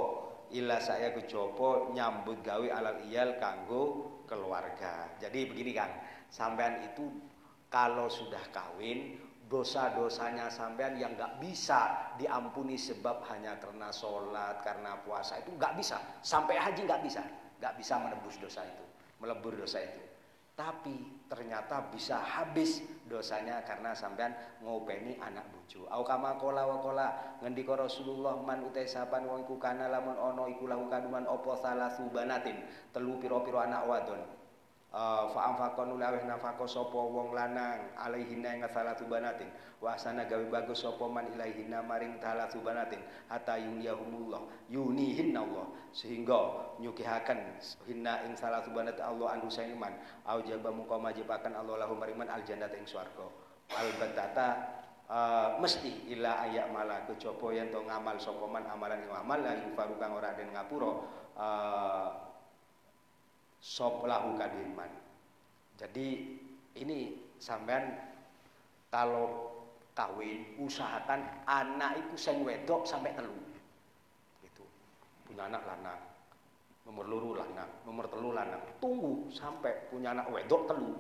[0.57, 5.17] ila saya kejaba nyambut gawe alal iyal kanggo keluarga.
[5.21, 5.91] Jadi begini kan
[6.33, 7.09] sampean itu
[7.71, 15.43] kalau sudah kawin dosa-dosanya sampean yang nggak bisa diampuni sebab hanya karena sholat, karena puasa
[15.43, 15.99] itu nggak bisa.
[16.23, 17.21] Sampai haji nggak bisa,
[17.59, 18.87] nggak bisa menebus dosa itu,
[19.19, 20.01] melebur dosa itu.
[20.55, 24.31] Tapi ternyata bisa habis dosanya karena sampean
[24.63, 25.89] ngopeni anak bojo.
[25.91, 27.09] Au kama kola wa kola
[27.43, 31.91] ngendika Rasulullah man utai sapan wong iku kana lamun ono iku lahu kanuman apa salah
[31.91, 32.61] subanatin
[32.95, 34.23] telu pira-pira anak wadon.
[34.91, 39.47] Uh, fa amfaqon ulawih nafaqo sapa wong lanang alaihina ing salatu banatin.
[39.79, 42.99] Wa asana gawe bagus sapa man ilaihina maring salatu banatin.
[43.31, 47.39] Hatta yuniyahumullah yunihin Allah sehingga nyukihaken
[47.87, 49.95] hinna ing salatu banat Allah anu saiman
[50.27, 53.31] au jaba muka majibakan Allah lahu mariman al ing swarga.
[53.71, 54.75] Al batata
[55.07, 59.55] uh, mesti ila ayak malah kejaba yen to ngamal sapa man amalan ing amal la
[59.55, 60.93] yufaru kang ora den ngapura
[61.39, 62.30] uh,
[63.61, 64.89] sop lahu kadiman.
[65.77, 66.37] Jadi
[66.81, 67.97] ini sampean
[68.89, 69.53] kalau
[69.93, 73.37] kawin usahakan anak itu sing wedok sampai telu.
[74.45, 74.65] Itu.
[75.29, 76.01] Punya anak lanang.
[76.89, 78.61] Nomor luru lanang, nomor telu lanang.
[78.81, 80.97] Tunggu sampai punya anak wedok telu.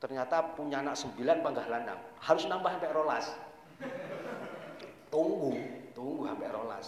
[0.00, 1.98] Ternyata punya anak sembilan panggah lanang.
[2.24, 3.26] Harus nambah sampai rolas.
[5.12, 5.52] Tunggu,
[5.92, 6.86] tunggu sampai rolas.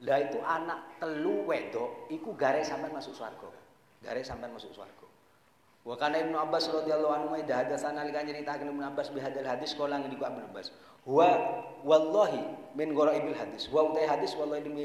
[0.00, 3.59] Lah itu anak telu wedok, iku gare sampai masuk surga.
[4.00, 5.06] Gare sampean masuk swarga.
[5.84, 9.72] Wa kana Ibnu Abbas radhiyallahu anhu idza hadatsana likan nyeritakeun Ibnu Abbas bi hadal hadis
[9.72, 10.72] kala ngendiku Ibnu Abbas.
[11.08, 11.28] Wa
[11.84, 12.44] wallahi
[12.76, 13.68] min ibil hadis.
[13.72, 14.84] Wa utai hadis wallahi demi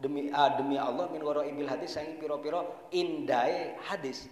[0.00, 4.28] demi uh, demi Allah min ibil hadis saking pira-pira indahe hadis.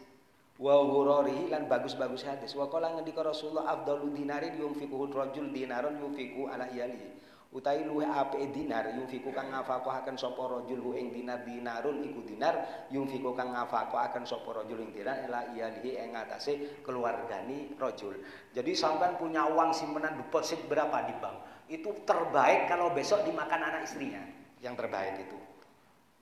[0.57, 2.57] Wa hurarihi lan bagus-bagus hadis.
[2.57, 8.53] Wa kala ngendika Rasulullah afdalu dinarin yunfiquhu rajul dinaron yunfiqu ala iyalihi utawi luwe apike
[8.53, 14.29] dinar yunfiku kang ngafaqahaken sapa rajul hu ing dinar dinarun iku dinar yunfiku kang ngafaqahaken
[14.29, 18.21] sapa rajul ing dinar ila iyalihi ing atase keluargani rajul.
[18.53, 21.37] Jadi sampean punya uang simpanan deposit berapa di bank?
[21.73, 24.21] Itu terbaik kalau besok dimakan anak istrinya.
[24.61, 25.39] Yang terbaik itu.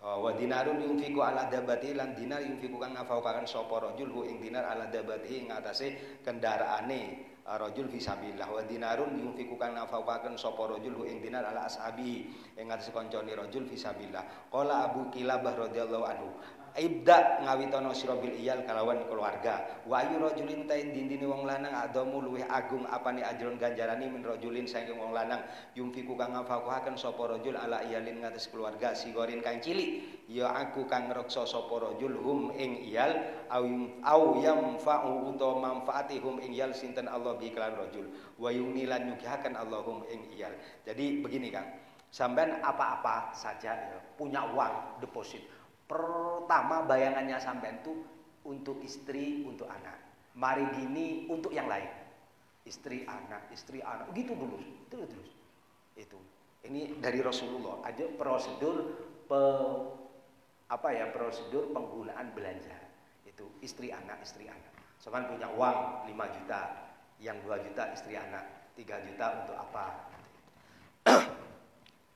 [0.06, 4.38] Oh, wa dinarun yunfiku ala dabati lan dinar yunfiku kang ngafaqahaken sapa rajul hu ing
[4.38, 11.06] dinar ala dabati ing atase kendaraane rajul fisabilillah wa dinarun yunfiku kang nafaqaken sapa rajul
[11.06, 12.26] ing dinar ala ashabi.
[12.58, 16.28] Ing atas kancane rajul fisabilillah qala Abu Kilabah radhiyallahu anhu
[16.76, 19.80] ibda ngawitono sira bil iyal kalawan keluarga.
[19.88, 24.68] Wa ayu rajulin ta dindine wong lanang adamu luwih agung apane ajron ganjarani min rajulin
[24.68, 25.40] saking wong lanang.
[25.72, 30.04] Yumfiku kang ngafakuhaken sapa rajul ala iyalin ngates keluarga sigorin kang cilik.
[30.28, 33.16] Ya aku kang ngreksa sapa rajul hum ing iyal
[33.48, 33.64] au
[34.04, 38.04] au yamfa'u utawa manfaatihum ing iyal sinten Allah bi kelan rajul.
[38.36, 40.52] Wa yunilan nyugihaken Allahum ing iyal.
[40.84, 41.68] Jadi begini Kang.
[42.06, 45.55] Sampean apa-apa saja ya, punya uang deposit
[45.86, 48.02] Pertama bayangannya sampai itu
[48.46, 49.94] untuk istri, untuk anak.
[50.34, 51.88] Mari gini untuk yang lain.
[52.66, 54.10] Istri, anak, istri, anak.
[54.10, 54.58] Gitu dulu.
[54.90, 55.30] Terus terus.
[55.94, 56.18] Itu.
[56.66, 57.86] Ini dari Rasulullah.
[57.86, 58.76] Ada prosedur
[59.30, 59.42] pe,
[60.66, 62.74] apa ya prosedur penggunaan belanja.
[63.22, 64.74] Itu istri anak, istri anak.
[64.98, 65.78] Soalnya punya uang
[66.10, 66.60] 5 juta,
[67.22, 69.84] yang 2 juta istri anak, 3 juta untuk apa?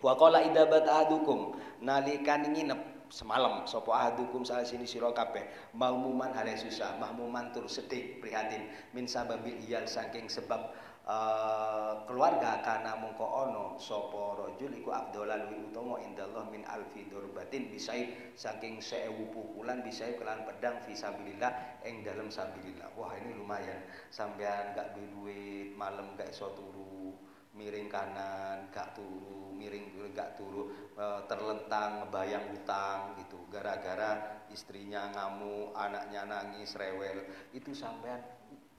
[0.05, 1.55] Wa qala idabat ahadukum
[1.85, 5.43] nalikan nginep semalam sapa ahadukum salah sini sira kabeh.
[5.75, 8.71] Mahmuman hale susah mahmuman tur sedih prihatin.
[8.95, 10.71] Min sababil iyal saking sebab
[11.05, 17.69] uh, keluarga karena mongko ono sapa rajul iku afdhalal luwih utama indallah min alfi durbatin
[17.69, 22.95] bisai saking 1000 pukulan bisai kelan pedang fisabilillah ing dalem sabilillah.
[22.95, 23.83] Wah ini lumayan.
[24.15, 27.13] Sampean gak duit malam gak iso turu
[27.51, 33.37] miring kanan gak turu miring gak turu e, terlentang bayang utang gitu.
[33.51, 37.27] Gara-gara istrinya ngamuk anaknya nangis rewel.
[37.51, 38.23] Itu sampean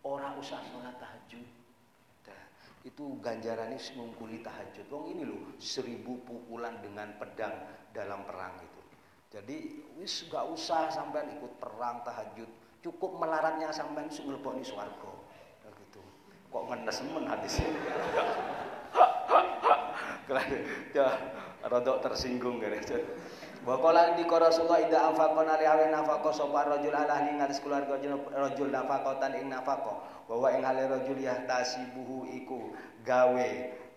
[0.08, 1.46] orang usah sholat tahajud.
[2.82, 4.90] Itu ganjarannya mengkuli tahajud.
[4.90, 7.54] Wong ini loh seribu pukulan dengan pedang
[7.94, 8.82] dalam perang itu.
[9.32, 9.58] Jadi
[10.02, 12.50] wis gak usah sampean ikut perang tahajud.
[12.82, 15.14] Cukup melaratnya sampean nih swarga.
[15.14, 15.21] gitu
[16.52, 17.68] kok ngenes men hadisnya
[20.96, 21.08] ya
[21.68, 22.72] rodok tersinggung kan
[23.62, 27.94] Wa qala di Rasulullah ida anfaqon ali awe nafaqo sapa rajul ala ahli ngaris keluarga
[28.34, 32.74] rajul nafaqatan ing nafaqo bahwa ing hale rajul yahtasibuhu iku
[33.06, 33.50] gawe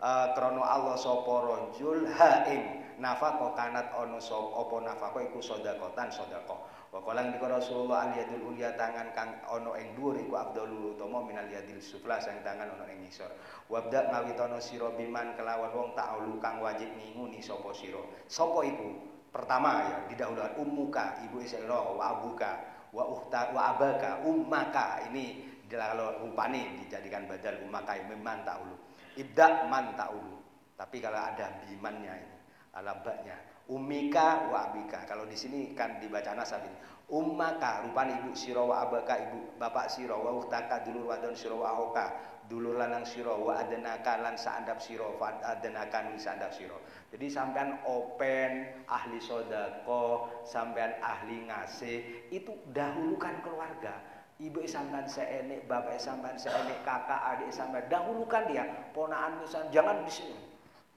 [0.04, 6.12] uh, krana Allah sapa rajul ha ing nafaqo kanat ana sapa apa nafaqo iku sedekatan
[6.12, 6.60] sedekah
[6.94, 11.26] Wa qala di Rasulullah al yadul ulya tangan kang ana ing dhuwur iku afdalul utama
[11.26, 13.34] minal yadil sufla sang tangan ana ing ngisor.
[13.66, 17.98] Wabda ngawitono sira biman kelawan wong ta'ulu kang wajib nginguni sapa sira.
[18.30, 18.94] Sapa iku?
[19.34, 22.62] Pertama ya didahulukan ummuka ibu sira wa abuka
[22.94, 28.78] wa uhta wa abaka ummaka ini kalau rupani dijadikan badal ummaka memang ta'ulu.
[29.18, 30.38] Ibda man ta'ulu.
[30.78, 32.38] Tapi kalau ada bimannya ini
[32.70, 35.08] alabaknya Umika wa abika.
[35.08, 36.76] Kalau di sini kan dibaca nasab ini.
[37.04, 41.68] Ummaka rupane ibu sira wa abaka ibu bapak sira wa uhtaka dulur wadon sira wa
[41.76, 42.16] ahoka
[42.48, 46.76] dulur lanang sira wa adenaka lan saandap sira fa adenaka lan saandap sira.
[47.12, 53.96] Jadi sampean open ahli sodako, sampean ahli ngasih itu dahulukan keluarga.
[54.42, 60.10] ibu sampean seenik, bapak sampean seenik, kakak adik sampean dahulukan dia, ponaan misalnya jangan di
[60.10, 60.36] sini.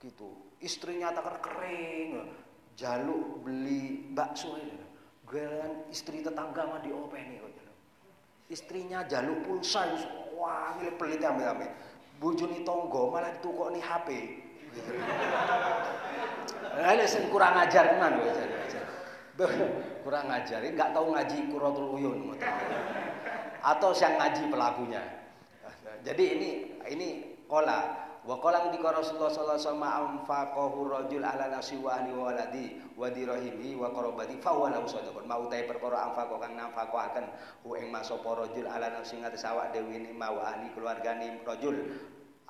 [0.02, 0.30] Gitu.
[0.58, 2.26] Istrinya tak kering,
[2.78, 4.78] jaluk beli bakso ini.
[5.28, 7.52] Giliran istri tetangga mah diopeni kok.
[8.48, 9.84] Istrinya jaluk pulsa,
[10.40, 11.68] wah ini pelit ambil-ambil.
[12.24, 14.08] Bujuni tonggo malah ditukok nih HP.
[14.72, 14.92] Gitu.
[16.78, 16.94] Nah,
[17.34, 18.22] kurang ajar tenan
[20.02, 22.34] kurang ngajarin nggak tahu ngaji kuratul uyun
[23.62, 25.04] atau yang ngaji pelakunya
[26.02, 26.50] jadi ini
[26.90, 27.08] ini
[27.46, 32.76] kola wa di Rasulullah sallallahu alaihi wasallam anfaqahu rajul ala nafsi wa ahli wa waladi
[33.00, 37.24] wa dirahimi wa qarabati fa huwa lahu sadaqah mau tae perkara anfaqo kang nafaqaken
[37.64, 41.72] hu ing masapa rajul ala nafsi ngates awak dhewe ni mau ahli keluargane rajul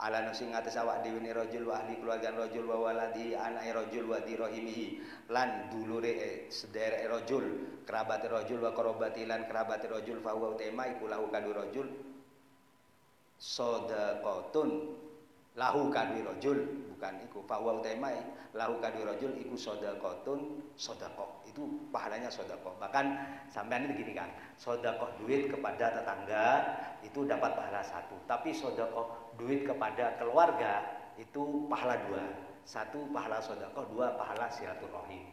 [0.01, 4.03] ala nafsi ngates awak dhewe ni rajul wa ahli keluarga rajul wa waladi anake rajul
[4.09, 4.85] wa dirahimihi
[5.29, 7.45] lan dulure eh, sederek rajul
[7.85, 11.85] kerabat rajul wa qarabati lan kerabat rajul fa huwa tema iku lahu kadu rajul.
[13.37, 15.05] Sadaqatun
[15.57, 16.57] lahu kadu rajul
[16.93, 17.41] bukan iku.
[17.49, 18.13] Fa huwa tema
[18.53, 23.17] lahu kadu rajul iku sadaqatun sedekah itu pahalanya sedekah bahkan
[23.49, 24.29] sampean ini begini kan
[24.61, 26.45] sedekah duit kepada tetangga
[27.01, 28.15] itu dapat pahala satu.
[28.29, 30.85] Tapi sedekah duit kepada keluarga
[31.17, 32.23] itu pahala dua.
[32.67, 35.23] Satu pahala sodako dua pahala silaturahim.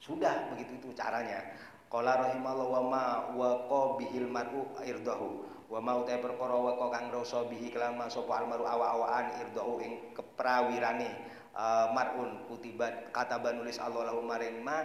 [0.00, 1.44] Sudah begitu itu caranya.
[1.88, 7.12] Qala rahimallahu wa ma wa qa bihil mar'u irdahu wa ma utai perkara wa kang
[7.12, 11.12] rasa bihi kelan sapa almaru awa-awaan irdahu ing keprawirane
[11.52, 14.80] uh, mar'un kutibat kata nulis Allah lahu maring ma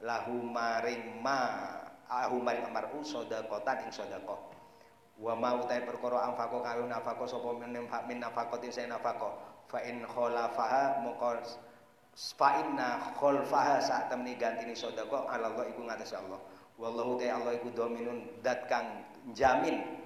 [0.00, 1.38] lahu maring ma
[2.08, 4.40] lahu maring mar'u sedekatan ing sedekah.
[5.20, 9.36] Wa ma utai perkara anfaqo kawin nafaqo sapa min min nafaqatin sa nafaqo.
[9.68, 11.44] Fa in khalafaha moko
[12.36, 14.36] fa inna khalfaha sak temni
[14.76, 16.40] sedekah ala Allah iku ngatas Allah.
[16.80, 19.04] Wallahu ta Allah iku dominun dat kang
[19.36, 20.01] jamin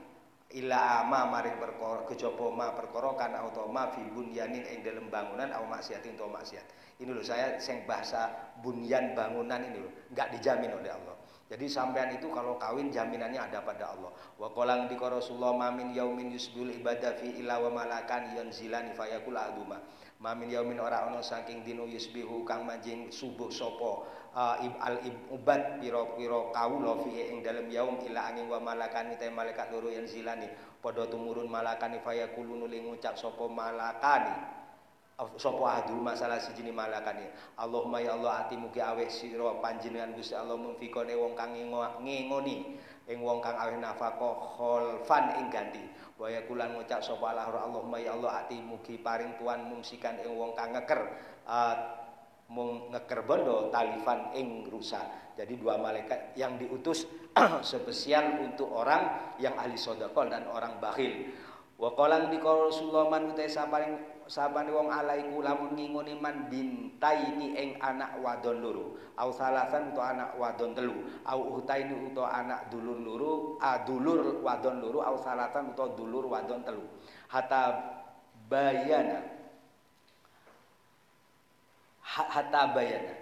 [0.55, 5.51] ila ama maring perkara kejaba ma perkara kan auto ma fi bunyanin ing dalem bangunan
[5.51, 6.63] au maksiatin to maksiat
[7.03, 8.31] ini loh saya sing bahasa
[8.63, 11.17] bunyan bangunan ini loh enggak dijamin oleh Allah
[11.47, 14.11] jadi sampean itu kalau kawin jaminannya ada pada Allah.
[14.35, 15.55] Wa qalang di Rasulullah
[15.95, 19.79] yaumin yusbul ibadah fi ila wa malakan yanzilani fayakul aduma.
[20.27, 24.03] Mamin yaumin ora ana saking dino yusbihu kang manjing subuh sapa
[24.35, 29.71] uh, al ibad pira-pira kawula fi ing dalem yaum ila angin wa malakan te malaikat
[29.71, 30.51] loro yanzilani
[30.83, 34.35] padha tumurun malakani fayakulu nuli ngucap sapa malakani.
[35.17, 40.61] Sapa ahdu masalah siji malakane Allahumma ya Allah ati mugi aweh sira panjenengan Gusti Allah
[40.61, 42.77] mumfikone wong kang ngingoni
[43.07, 45.83] ing wong kang aweh nafaqah kholfan ing ganti.
[46.19, 50.57] Wa kulan ngucap sapa Allah Allahumma ya Allah ati mugi paring tuan mumsikan ing wong
[50.59, 51.01] kang ngeker
[51.47, 51.75] uh,
[52.51, 55.03] mung ngeker bondo talifan ing rusa.
[55.37, 57.05] Jadi dua malaikat yang diutus
[57.67, 61.31] spesial untuk orang yang ahli sodakol dan orang bakhil.
[61.77, 67.71] Wa qalang di Rasulullah man utai saparing sabane wong alaiku lamun ngingoni man bintaini ing
[67.79, 68.99] anak wadon loro.
[69.17, 70.95] Au salasan utawa anak wadon telu.
[71.25, 76.61] Au utaini utawa anak dulur loro a dulur wadon loro au salatan utawa dulur wadon
[76.67, 76.83] telu.
[77.31, 77.63] Hatta
[78.51, 79.23] bayana.
[82.05, 83.15] Hatta bayana.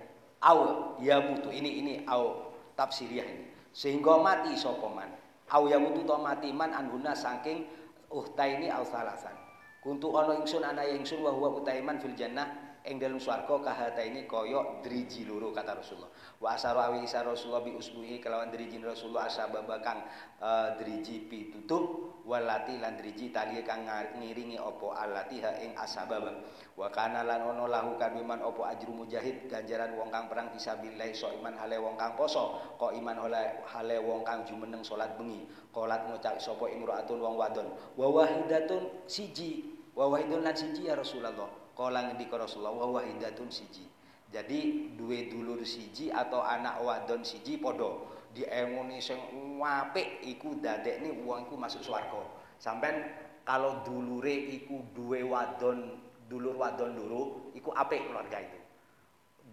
[0.43, 3.47] Au ya mutu ini ini au tafsiriyah ini.
[3.77, 5.09] Sehingga mati sapa man?
[5.53, 7.65] Au ya mutu to mati man anhuna saking
[8.11, 9.44] uhtaini au salasan
[9.85, 14.81] Kuntu ana ingsun ana ingsun wa huwa utaiman fil jannah ing dalem swarga kahataini kaya
[14.85, 16.13] driji loro kata Rasulullah.
[16.41, 20.05] Wa asaru awi isa Rasulullah bi usbuhi kelawan driji Rasulullah asababa kang
[20.41, 23.89] uh, driji pitutup walati lan driji tali kang
[24.21, 26.33] ngiringi opo alati ha ing asababa.
[26.77, 31.33] Wa kana lan ono lahu kaduman opo ajru mujahid ganjaran wong kang perang fisabilillah so
[31.33, 35.49] iman hale wong kang poso, kok iman hale hale wong kang jumeneng salat bengi.
[35.73, 37.73] Qolat ngucap sapa imraatun wong wadon.
[37.97, 41.51] Wa wahidatun siji wa wahidun lan siji ya Rasulullah.
[41.75, 43.87] Kala ngendika Rasulullah wa wahidatun siji.
[44.31, 48.03] Jadi duwe dulur siji atau anak wadon siji padha
[48.35, 49.19] diemoni sing
[49.63, 52.19] apik iku dadekne wong iku masuk swarga.
[52.59, 53.15] Sampean
[53.47, 57.23] kalau dulure iku duwe wadon dulur wadon loro
[57.55, 58.61] iku apik keluarga itu.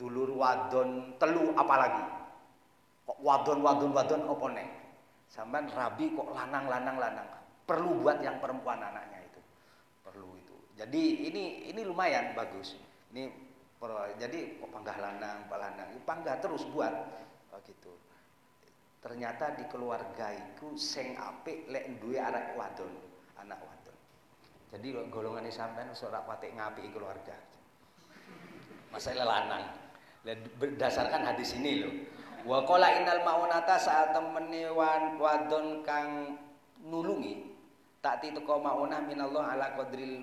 [0.01, 2.05] Dulur wadon telu apalagi.
[3.05, 4.69] Kok wadon wadon wadon apa nek?
[5.29, 7.27] Sampean rabi kok lanang lanang lanang
[7.69, 9.20] perlu buat yang perempuan anaknya
[10.81, 12.73] jadi ini ini lumayan bagus.
[13.13, 13.29] Ini
[14.17, 16.89] jadi oh, panggah lanang, pak lanang, panggah terus buat
[17.53, 17.93] oh, gitu.
[19.01, 22.93] Ternyata di keluarga itu seng apik lek duwe anak wadon,
[23.37, 23.97] anak wadon.
[24.73, 27.37] Jadi golongan ini sampean ora patik ngapi keluarga.
[28.89, 29.65] Masalah lanang.
[30.57, 31.93] Berdasarkan hadis ini loh.
[32.41, 34.69] Wa qala innal maunata saat temene
[35.17, 36.37] wadon kang
[36.81, 37.51] nulungi
[38.01, 40.17] tak teko maunah minallah ala qadril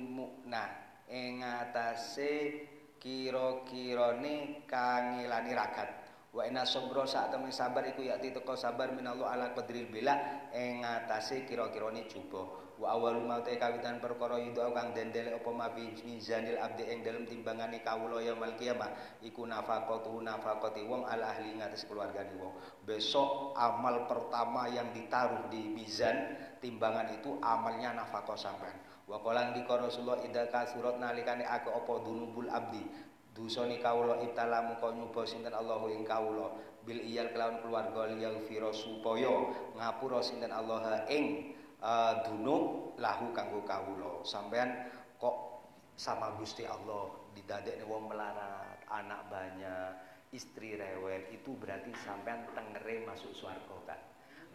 [0.48, 0.68] mu'nah
[1.12, 2.64] ing atase
[2.96, 5.92] kira-kirane kangilani ragat.
[6.32, 10.16] Wa inna sabra sak temen sabar iku yakti teko sabar minallah ala qadril bila.
[10.56, 16.62] Ing atase kira-kirane coba wa awal maute kawitan perkara itu kang dendele apa mafi mizanil
[16.62, 19.20] abdi ing dalem timbangane kawula yaumul kiamah.
[19.20, 22.56] Iku nafaqatu nafaqati wong al ahli ngates keluargane wong.
[22.88, 29.80] Besok amal pertama yang ditaruh di mizan timbangan itu amalnya nafaqah sampean wa qala ndika
[29.80, 32.84] Rasulullah idza kasurat nalikane aku apa dunubul abdi
[33.32, 36.52] dusane kawula ibtalamu kau nyoba sinten Allahu ing kawula
[36.82, 39.30] bil iyal kelawan keluarga liyal fira supaya
[39.78, 44.26] ngapura sinten Allah ing uh, dunuk lahu kanggo kawula.
[44.26, 44.90] Sampean
[45.20, 45.62] kok
[45.94, 49.90] sama Gusti Allah didadekne wong melarat, anak banyak,
[50.34, 54.00] istri rewel, itu berarti sampean tengere masuk swarga kan.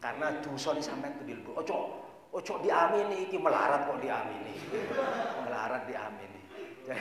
[0.04, 2.04] Karena dosa sampean kedil ojo
[2.34, 4.54] ojo diamini iki melarat kok diamini.
[5.46, 6.42] melarat diamini.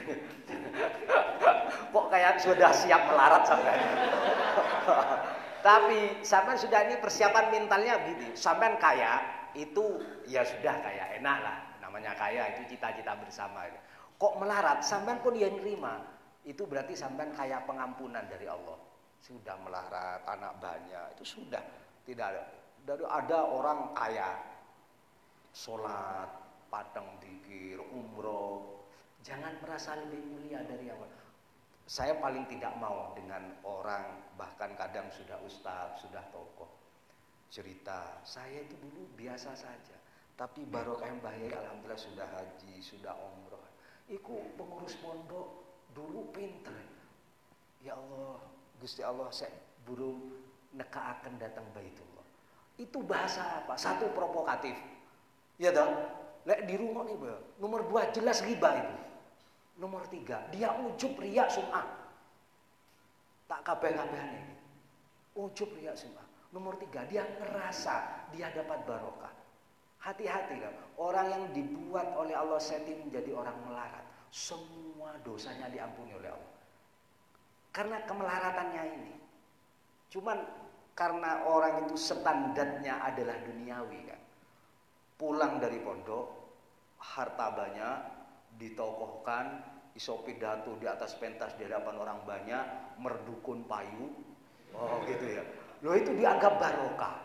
[1.92, 3.80] kok kayak sudah siap melarat sampean.
[5.66, 8.34] Tapi sampean sudah ini persiapan mentalnya gitu.
[8.34, 13.68] Sampean kaya, itu ya sudah kayak enak lah namanya kaya itu cita-cita bersama
[14.16, 16.00] kok melarat sampean pun dia nerima
[16.48, 18.80] itu berarti sampean kaya pengampunan dari Allah
[19.20, 21.60] sudah melarat anak banyak itu sudah
[22.08, 22.42] tidak ada
[22.82, 24.30] dari ada orang kaya
[25.52, 26.28] sholat
[26.68, 28.84] padang dikir umroh.
[29.22, 31.22] Jangan merasa lebih mulia dari Allah
[31.86, 36.70] saya paling tidak mau dengan orang bahkan kadang sudah ustaz sudah tokoh
[37.52, 38.22] cerita.
[38.24, 39.96] Saya itu dulu biasa saja.
[40.32, 43.60] Tapi barokah yang bahaya alhamdulillah sudah haji sudah umroh.
[44.08, 45.48] Iku pengurus pondok
[45.92, 46.72] dulu pinter.
[47.82, 48.40] Ya Allah
[48.80, 49.52] Gusti Allah saya
[49.84, 50.32] burung
[50.72, 52.26] neka akan datang baitullah.
[52.80, 53.76] Itu bahasa apa?
[53.76, 54.72] Satu provokatif
[55.62, 55.94] ya dong
[56.42, 57.38] lek di rumah nih bro.
[57.62, 58.96] nomor dua jelas riba itu
[59.78, 61.86] nomor tiga dia ujub riak sum'ah
[63.46, 64.22] tak kabeh kabeh
[65.38, 69.32] ujub riak sum'ah Nomor tiga, dia ngerasa dia dapat barokah.
[70.04, 76.28] Hati-hati kan, orang yang dibuat oleh Allah setting menjadi orang melarat, semua dosanya diampuni oleh
[76.28, 76.54] Allah.
[77.72, 79.14] Karena kemelaratannya ini.
[80.12, 80.44] Cuman
[80.92, 84.21] karena orang itu standarnya adalah duniawi kan.
[85.22, 86.26] Pulang dari pondok,
[86.98, 87.96] harta banyak,
[88.58, 89.62] ditokohkan,
[89.94, 92.64] iso pidato di atas pentas di hadapan orang banyak,
[92.98, 94.10] merdukun payu.
[94.74, 95.46] Oh gitu ya
[95.86, 97.22] Loh itu dianggap barokah.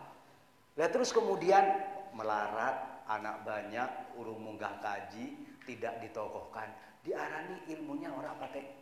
[0.78, 1.66] Lihat terus kemudian
[2.14, 5.34] melarat, anak banyak, urung munggah kaji,
[5.66, 6.70] tidak ditokohkan.
[7.02, 8.78] Diarani ilmunya orang pakai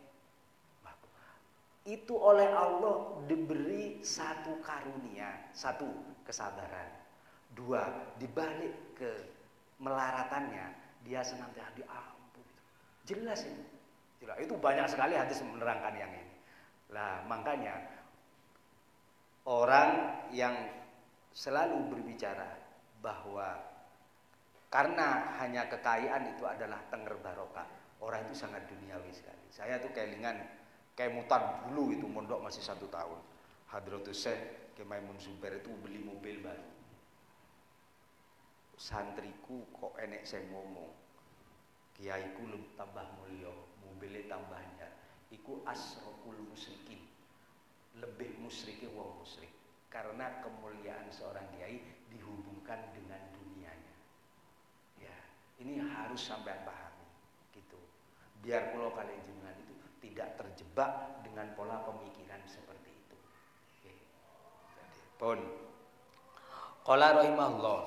[1.86, 5.86] itu oleh Allah diberi satu karunia, satu
[6.26, 6.90] kesabaran,
[7.56, 9.10] dua dibalik ke
[9.80, 12.54] melaratannya dia senantiasa diampuni.
[13.08, 13.64] Jelas ini,
[14.20, 14.36] jelas.
[14.44, 16.34] Itu banyak sekali hadis menerangkan yang ini.
[16.92, 17.74] Lah makanya
[19.48, 20.54] orang yang
[21.32, 22.60] selalu berbicara
[23.00, 23.56] bahwa
[24.68, 27.64] karena hanya kekayaan itu adalah tenger barokah
[28.02, 29.46] orang itu sangat duniawi sekali.
[29.48, 30.36] Saya tuh kelingan
[30.98, 33.20] kayak mutar dulu itu mondok masih satu tahun.
[33.70, 36.75] Hadratus Syekh Kemaimun Zubair itu beli mobil baru
[38.76, 40.92] santriku kok enek saya ngomong
[41.96, 44.88] kiaiku lebih tambah mulia mobilnya tambahnya
[45.32, 47.00] iku asrokul musrikin
[47.96, 49.48] lebih musyriki wong musyrik
[49.88, 51.80] karena kemuliaan seorang kiai
[52.12, 53.96] dihubungkan dengan dunianya.
[55.00, 55.16] Ya
[55.64, 57.08] ini harus sampai pahami
[57.56, 57.80] gitu.
[58.44, 59.72] Biar pulau jenengan itu
[60.04, 63.16] tidak terjebak dengan pola pemikiran seperti itu.
[63.80, 63.92] Oke.
[65.16, 65.40] Pun.
[66.84, 67.80] Qala rahimahullah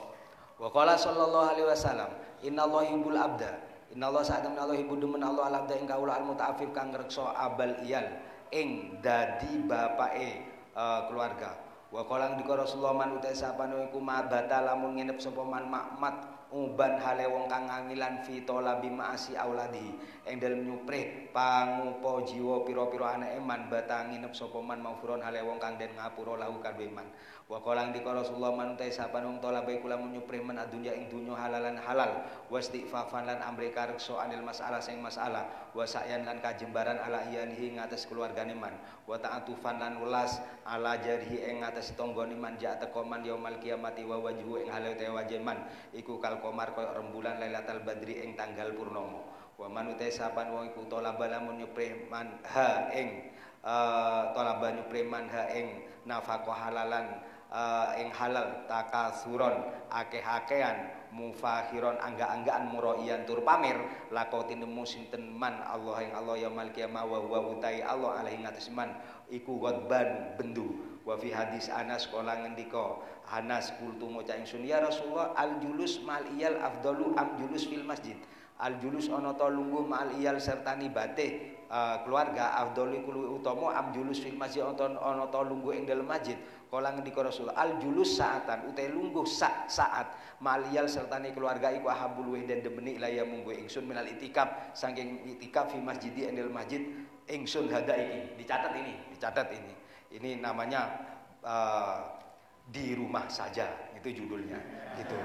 [0.60, 2.12] wa qala sallallahu alaihi wasallam
[2.44, 3.52] innallaha yuhibbul abda.
[3.90, 7.82] Innallaha sa'atan Allah yuhibbu demen Allah al abda ing kaula al muta'affif kang ngrekso abal
[7.82, 8.06] iyal
[8.54, 10.46] ing dadi bapake
[10.78, 11.58] uh, keluarga.
[11.90, 16.22] Wa qalang dika Rasulullah man uta sapane iku mabata lamun nginep sapa man makmat
[16.54, 19.98] uban hale wong kang ngangilan fi talabi ma'asi auladi.
[20.30, 25.58] Ing dalem nyupre pangupa jiwa pira-pira anake man bata nginep sapa man maufuron hale wong
[25.58, 27.10] kang den ngapura lahu kadhe man
[27.50, 31.34] Wa qala ndika Rasulullah man utai sapa nung talabai kula menyupri men adunya ing dunya
[31.34, 37.02] halalan halal wa istighfafan lan amri karekso anil masalah sing masalah wa sa'yan lan kajembaran
[37.02, 38.78] ala iyanihi ngatas keluargane man
[39.10, 44.06] wa ta'atufan lan ulas ala jarihi ing ngatas tanggane man ja teko man yaumal kiamati
[44.06, 45.10] wa wajhu ing halau te
[45.42, 45.66] man
[45.98, 49.26] iku kal komar koyo rembulan lailatul badri ing tanggal purnama.
[49.58, 53.34] Wa man utai sapa wong iku talaba lamun nyupri man ha ing
[53.66, 63.26] uh, talaba nyupri man ha ing halalan uh, ing halal takasuron akeh-akehan mufahiron angga-anggaan muroian
[63.26, 63.82] tur pamer
[64.14, 68.70] lakoti nemu sinten man Allah ing Allah yaumil kiamah wa huwa utai Allah alaihi ngatas
[68.70, 68.94] man
[69.34, 70.70] iku ghadban bendu.
[71.08, 76.22] Wa fi hadis Anas kala ngendika Anas kultu maca ingsun ya Rasulullah al julus mal
[76.38, 78.14] iyal afdalu am julus fil masjid.
[78.60, 83.90] Al julus ana ta lungguh mal iyal serta nibate uh, keluarga afdalu kulo utama am
[83.96, 86.38] julus fil masjid ana ta lungguh ing dalem masjid
[86.70, 90.38] Kala ngendika Rasul al julus saatan utai lungguh sa saat.
[90.46, 94.70] Maliyal serta ni keluarga iku ahabul dan demeni ilaya munggu ingsun minal itikaf.
[94.78, 96.86] Saking itikaf fi masjidi endel masjid
[97.26, 98.38] ingsun hada iki.
[98.38, 99.74] Dicatat ini dicatat ini.
[100.14, 100.94] Ini namanya
[101.42, 102.22] uh,
[102.70, 103.90] di rumah saja.
[103.98, 104.62] Itu judulnya
[105.02, 105.18] gitu.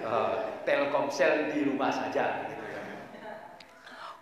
[0.00, 2.55] Uh, Telkomsel di rumah saja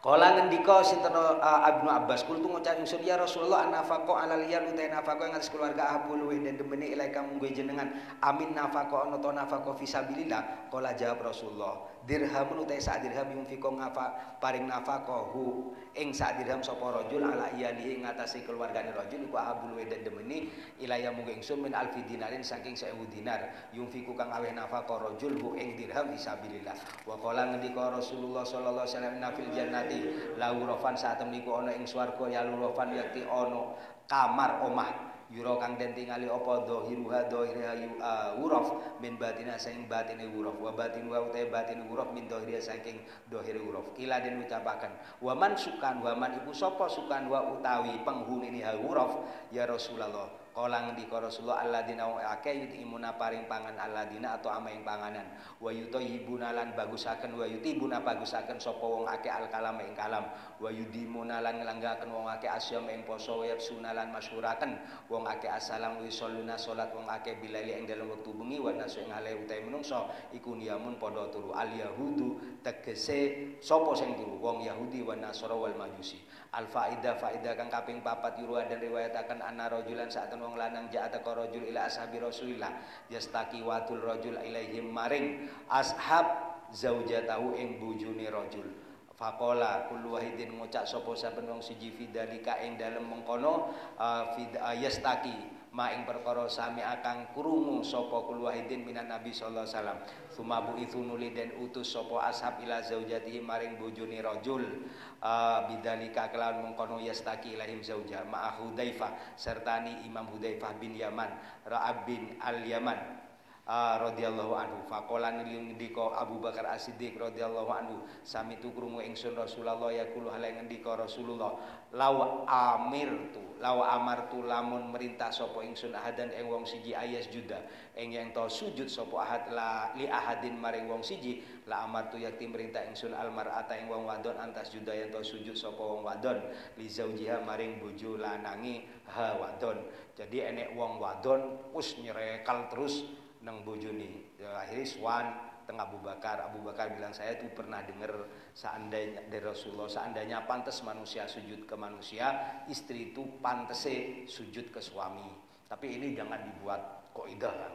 [0.05, 4.69] Kala ngendika sinten uh, Ibnu Abbas kul tu ngucap ingsun ya Rasulullah anafaqo alal liyal
[4.69, 7.89] utai nafaqo ing atas keluarga abul luwih dan demeni ilaika munggu jenengan.
[8.21, 14.37] Amin nafaqo ana ta nafaqo fisabilillah kala jawab Rasulullah dirhamun utai sak dirham yunfiko ngafa
[14.37, 19.73] paring nafaqahu ing sak dirham sapa rajul ala iyali ing ngatasi keluargane rajul iku abul
[19.89, 20.53] dan demeni
[20.85, 23.41] ilaya munggu ingsun min alfi dinarin saking 1000 dinar.
[23.73, 26.77] Yunfiku kang aweh nafaqo rajul hu ing dirham fisabilillah.
[27.09, 29.99] Wa kala ngendika Rasulullah sallallahu alaihi wasallam nafil jannati
[30.37, 33.73] laurofan saat temniku ana ing swarga ya lurofan yakti ana
[34.05, 38.71] kamar omah yura kang den tingali apa dhahiruha dhahiriha wuraf
[39.03, 43.59] min batina saing batine wuraf wa batin wa uta batine wuraf min dhahiriha saking dhahire
[43.59, 48.63] wuraf kila den ucapaken wa man sukan wa man ibu sapa sukan wa utawi penghuni
[48.63, 52.07] ha wuraf ya Rasulullah Kala ngendika Rasulullah alladzina
[52.39, 55.27] ake yutimuna paring pangan alladzina atau ama panganan.
[55.59, 60.23] Wa yutayibuna lan bagusaken wa yutibuna bagusaken sapa wong akeh al kalam ing kalam
[60.65, 64.81] wa yudimuna lan nglanggaken wong akeh asyam ing poso wa sunalan masyhuraken
[65.13, 69.05] wong akeh asalam wa salluna salat wong akeh bilali ing dalem wektu bengi wa nasu
[69.05, 71.53] ing ale utahe menungso iku niyamun padha turu.
[71.53, 74.41] Al yahudu tegese sapa sing turu?
[74.41, 76.17] Wong yahudi wa nasara wal majusi.
[76.57, 81.21] Al faida faida kang kaping papat yuru dan riwayataken anna rajulan saat wong lanang ja'ata
[81.21, 82.73] ka rajul ila ashabi rasulillah
[83.13, 85.45] yastaki watul rajul ilaihim maring.
[85.69, 88.84] Ashab zaujatahu ing bujune rajul
[89.15, 94.75] Fakola kullu wahidin ngucap sapa saben wong siji fidalika ing dalem mengkono uh, fid, uh,
[94.75, 95.31] yastaki
[95.71, 99.99] ma ing perkara sami akang krungu sapa kul wahidin minan nabi sallallahu alaihi wasallam.
[100.35, 104.83] Sumabu itu nuli den utus sapa ashab ila zaujatihi maring bojone rajul
[105.23, 111.31] uh, bidalika kelawan mengkono yastaki ilahim zauja ma Hudzaifah sertani Imam Hudzaifah bin Yaman
[111.71, 113.24] Ra'ab bin Al Yaman
[113.69, 114.79] uh, radhiyallahu anhu.
[114.89, 117.97] Faqala ngendika Abu Bakar As-Siddiq radhiyallahu anhu.
[118.25, 121.57] Sami tu krungu ingsun Rasulullah yaqulu hale ngendika Rasulullah
[121.95, 127.65] law amirtu law amartu lamun merintah sapa ingsun ahadan ing wong siji ayas juda.
[127.97, 132.45] Ing yang to sujud sapa ahad la li ahadin maring wong siji la amartu yakti
[132.45, 136.45] merintah ingsun almar'ata ing wong wadon antas juda yang to sujud sapa wong wadon.
[136.77, 138.85] Li zaujiha maring bojo lanangi
[139.15, 139.81] ha wadon.
[140.13, 143.07] Jadi enek wong wadon wis nyerekal terus
[143.45, 145.27] nang bojone ya, akhirnya swan
[145.65, 146.45] tengah Abu Bakar.
[146.45, 148.13] Abu Bakar bilang saya tuh pernah dengar
[148.53, 153.89] seandainya dari Rasulullah seandainya pantas manusia sujud ke manusia istri itu pantas
[154.29, 155.29] sujud ke suami.
[155.69, 157.75] Tapi ini jangan dibuat koidah kan.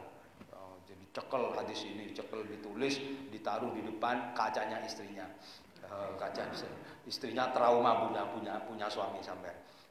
[0.54, 2.98] Oh, jadi cekel hadis ini cekel ditulis
[3.30, 5.26] ditaruh di depan kacanya istrinya.
[5.90, 6.46] Uh, kaca
[7.08, 8.22] istrinya trauma punya
[8.62, 9.50] punya suami sampai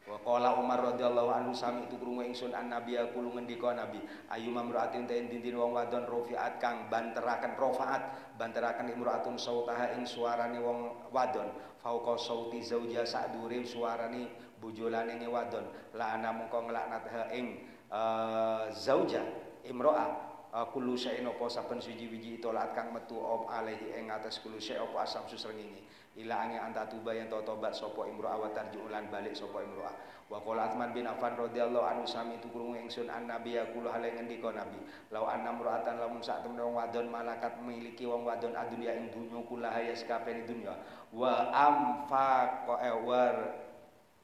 [0.09, 4.01] Wa qala Umar radhiyallahu anhu sami itu krungu ingsun an nabi aku ngendika nabi
[4.33, 10.57] ayu mamraatin ta dintin wong wadon rofiat kang banteraken rofaat banteraken imraatun sautaha ing suarane
[10.57, 11.53] wong wadon.
[11.85, 15.69] Fauqa sauti zauja sadure suarane bojolane ne wadon.
[15.93, 19.21] La ana mengko nglaknat ha ing uh, zauja
[19.61, 20.05] imroa
[20.49, 24.81] uh, kullu syai'in apa saben siji-wiji tolaat kang metu op alaihi ing atas kullu syai'
[24.81, 25.85] apa asam susrengenge
[26.19, 29.95] ila anta tuba yang tau tobat sapa imro'ah wa tarju'ulan balik sapa imro'ah
[30.29, 34.13] wa qala Athman bin Affan radhiyallahu anhu sami itu krungu ingsun an nabi yaqulu hale
[34.13, 34.77] ngendika nabi.
[35.09, 39.81] Law anna mra'atan lamun sak wong wadon malakat memiliki wong wadon adunya ing dunya kulaha
[39.81, 40.77] ya sakabehane dunya
[41.09, 43.37] wa amfaqa eh, war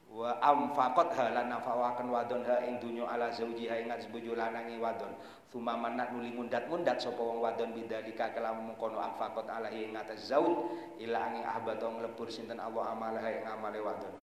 [0.06, 5.10] wa amfaqat halan nafawaken wadon ha ing dunya ala zauji ha ing bojo lanange wadon
[5.56, 10.68] suma manat nuli mundat-mundat sapa wong wadon bidzalika kelamun mengkono amfaqat alahi ing atas zauj
[11.00, 14.20] ila angin ahbato nglebur sinten Allah amalah ing amale wadon.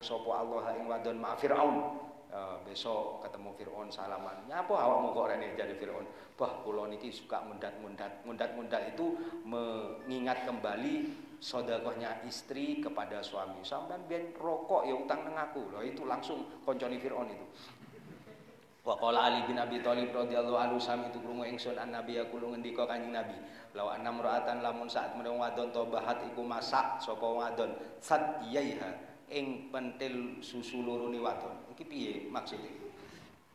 [0.00, 2.08] Sapa Allah ing wadon ma Firaun.
[2.26, 4.34] Uh, besok ketemu Fir'aun salaman.
[4.50, 6.04] Nyapa awakmu kok rene jadi Fir'aun?
[6.34, 9.14] Bah kula niki suka mundat-mundat mundat-mundat itu
[9.46, 13.62] mengingat kembali sodakohnya istri kepada suami.
[13.62, 15.70] Sampai biar rokok ya utang neng aku.
[15.70, 17.46] Loh itu langsung konconi Fir'aun itu
[18.86, 22.54] Wa qala Ali bin Abi Thalib radhiyallahu anhu sami itu krungu ingsun an nabi yaqulu
[22.54, 23.34] ngendika kanjeng nabi
[23.74, 28.94] law anna mra'atan lamun saat menung wadon tobahat iku masak sapa wadon sadiyaiha
[29.34, 31.66] ing pentil susu loro ni wadon.
[31.74, 32.70] Iki piye maksude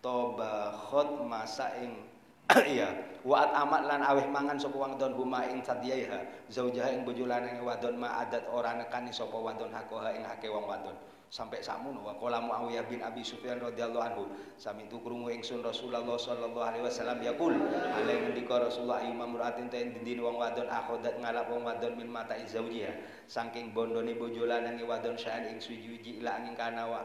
[0.04, 2.12] tobahat masak ing
[2.76, 2.92] iya
[3.24, 7.96] waat amat lan aweh mangan sapa wadon huma ing sadiyaiha zaujaha ing bojo lanang wadon
[7.96, 10.98] ma adat ora nekani sapa wadon hakoha ing hake wong wadon
[11.32, 14.24] sampai sakmono wa qala Muawiyah bin Abi Sufyan radhiyallahu anhu
[14.60, 19.80] sami tu krungu ingsun Rasulullah sallallahu alaihi wasallam yaqul ale ngendika Rasulullah ayu mamraatin ta
[19.80, 25.16] dindin wong wadon akhodat ngalap wong wadon min mata zaujiha saking bondone bojo lanange wadon
[25.16, 27.00] sa'an ing sujuji ila angin kana wa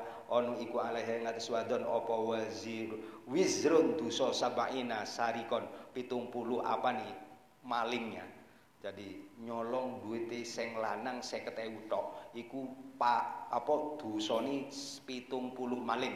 [0.58, 2.98] iku alaiha ngates wadon apa wazir
[3.30, 5.62] wizrun dosa sabaina sarikon
[5.94, 6.34] 70
[6.66, 7.12] apa nih
[7.62, 8.35] malingnya
[8.86, 15.26] jadi nyolong duit sing lanang 50.000 tok iku pak apa dosane 70
[15.82, 16.14] maling.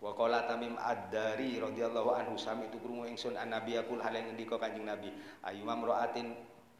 [0.00, 4.32] Wa qala tamim ad-dari radhiyallahu anhu sami itu krungu ingsun an nabi yakul hal yang
[4.32, 5.12] ngendika kanjeng nabi
[5.44, 6.32] ayyuma mraatin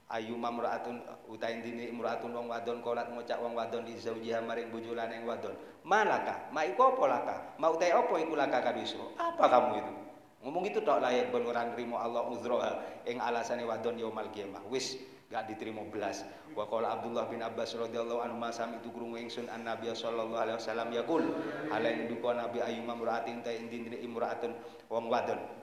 [0.09, 4.97] ayyuma mraatun utahe dini mraatun wong wadon kolat ngucap wong wadon di zaujiha maring bojo
[4.97, 5.53] lanang wadon.
[5.85, 6.49] Malaka?
[6.57, 7.37] Ma iku apa laka?
[7.61, 9.93] Ma utahe apa iku laka kadhiso apa kamu itu?
[10.39, 14.62] Ngomong itu tok layak ben ora nrimo Allah uzroha ing alasane wadon yaumul kiamah.
[14.70, 14.95] Wis
[15.29, 16.24] gak diterima belas.
[16.57, 20.57] Wa qala Abdullah bin Abbas radhiyallahu anhu masam itu krungu ingsun an Nabi sallallahu alaihi
[20.57, 21.24] wasallam yaqul.
[21.68, 24.57] Ala duka Nabi ayyuma muraatin ta indine imraatun
[24.89, 25.58] wong wadon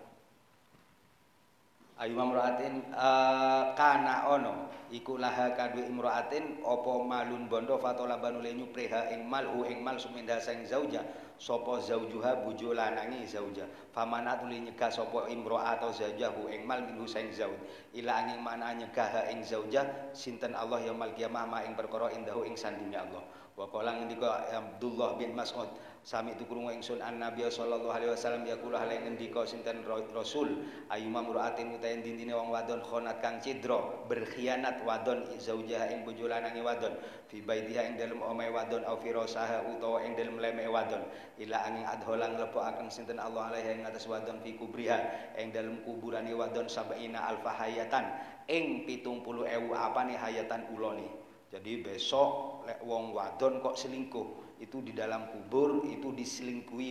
[1.96, 9.16] ayyuma muraatin uh, kana ono iku laha kadwe imraatin apa malun bondo fatola banule nyupreha
[9.16, 11.02] ing mal ing mal suminda sang zauja
[11.36, 13.68] sapa zaujuha bojo lanange zauja.
[13.92, 17.56] Famanat li nyegah sapa imro'a atau zaujahu ing mal minhu sang zauj.
[17.96, 22.56] Ila angin mana nyegah ing zauja sinten Allah yaumul kiamah ma ing perkara indahu ing
[22.56, 23.24] sandinge Allah.
[23.56, 25.68] Wa qala ngendika Abdullah bin Mas'ud
[26.06, 29.82] sami itu krungu ingsun an Nabi sallallahu alaihi wasallam yaqulu hale ngendika sinten
[30.14, 30.62] Rasul
[30.94, 36.62] ayyuma muraatin utahen dindine wong wadon khonat kang cidra berkhianat wadon zaujah ing bojo lanange
[36.62, 36.94] wadon
[37.26, 41.02] fi baitiha ing dalem omahe wadon au firasaha utawa ing dalem leme wadon
[41.42, 46.30] ila angin adholang akan sinten Allah alaihi ing atas wadon fi kubriha ing dalem kuburane
[46.38, 48.06] wadon sabaina alfa hayatan
[48.46, 51.10] ing 70.000 apane hayatan ulone.
[51.50, 56.90] Jadi besok lek wong wadon kok selingkuh itu di dalam kubur itu diselingkuhi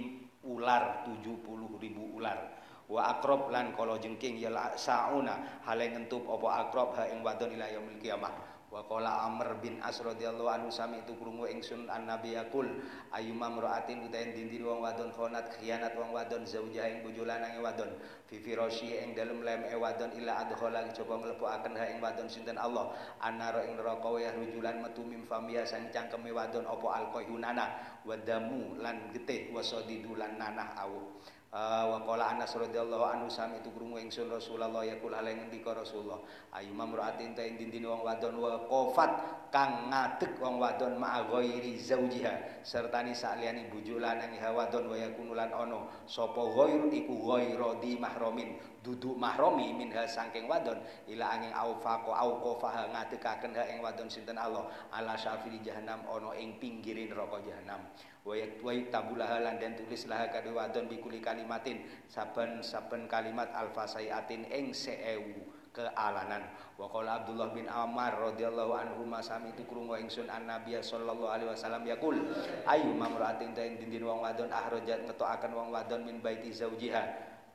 [0.49, 2.62] ular 70 ribu ular.
[2.85, 5.65] Wa akrob lan kala jengking ya sauna.
[5.65, 10.03] Hale ngentup apa akrob ha ing wadon ila yaumil kiamah wa qala Amr bin As
[10.03, 12.66] radhiyallahu anhu sami itu krungu ingsun an nabi yaqul
[13.14, 17.95] ayyuma mraatin utahen dindin wong wadon khonat khianat wong wadon zaujah ing bojo lanange wadon
[18.27, 22.59] fi firasyi ing dalem lem e wadon ila adkhala coba mlebukaken ha ing wadon sinten
[22.59, 22.91] Allah
[23.22, 27.66] anara ing neraka wa rujulan metu mim famia sang cangkeme wadon apa alqaihunana
[28.03, 31.14] wadamu lan getih wasadidu lan nanah awu
[31.55, 36.19] wa qala Anas radhiyallahu anhu sami itu krungu ingsun Rasulullah yaqul hale ngendika Rasulullah.
[36.51, 39.11] Ayu mamraatin ta dindine wong wadon wa qafat
[39.55, 45.55] kang ngadeg wong wadon ma ghairi zaujiha sertani sakliyane bojo lanang wadon wa yakunu lan
[45.55, 50.76] ana sapa ghairu iku ghairu di mahramin duduk mahromi minha saking wadon
[51.09, 56.61] ila angin aufaqo auqafaha ngadegaken ha ing wadon sinten Allah ala syafiri jahanam ana ing
[56.61, 57.80] pinggirin neraka jahanam
[58.28, 61.80] wayak wayak tabulah lan dan tulis lah kade wadon bikuli kalimatin
[62.12, 66.47] saben-saben kalimat alfa sayatin ing seewu kealanan.
[66.78, 71.51] Wa qala Abdullah bin Amar radhiyallahu anhu masami itu krungu ingsun an Nabi sallallahu alaihi
[71.51, 72.14] wasallam yaqul
[72.70, 77.03] ayu mamraatin ta dindin wong wadon ahrajat netokaken wong wadon min baiti zaujiha.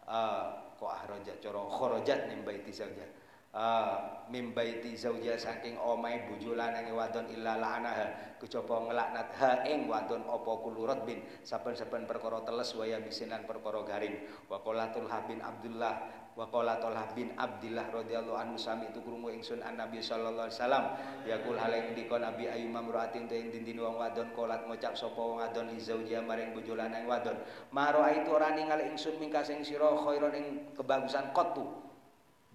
[0.04, 3.06] Uh, kok ahrajat cara kharajat min baiti zaujiha
[3.54, 8.38] uh, mim baiti zauja saking omahe bojo lanange wadon illa la'anaha.
[8.40, 11.20] Kejaba nglaknat ha ing wadon apa kulurat bin.
[11.44, 14.16] Saben-saben perkara teles waya bisinan perkara garing.
[14.48, 19.60] Wa qalatul habin Abdullah wa qala Talha bin Abdillah radhiyallahu anhu sami itu krungu ingsun
[19.60, 20.86] an Nabi sallallahu alaihi wasallam.
[21.28, 25.68] Yaqul haleng dika Nabi ayu mamraatin te dindin wong wadon kolat ngucap sapa wong wadon
[25.68, 27.36] li zaujiha maring bojo lanang wadon.
[27.76, 30.46] Maro itu ora ningali ingsun mingka sing sira khairon ing
[30.80, 31.68] kebagusan qattu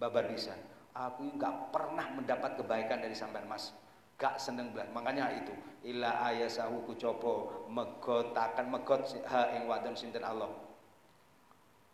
[0.01, 0.57] babar pisan
[0.95, 3.75] aku nggak pernah mendapat kebaikan dari sampean mas.
[4.15, 5.51] Gak seneng belas makanya itu
[5.91, 10.55] ila ayasahu kucopo megotakan megot ha ing wadon sinten Allah.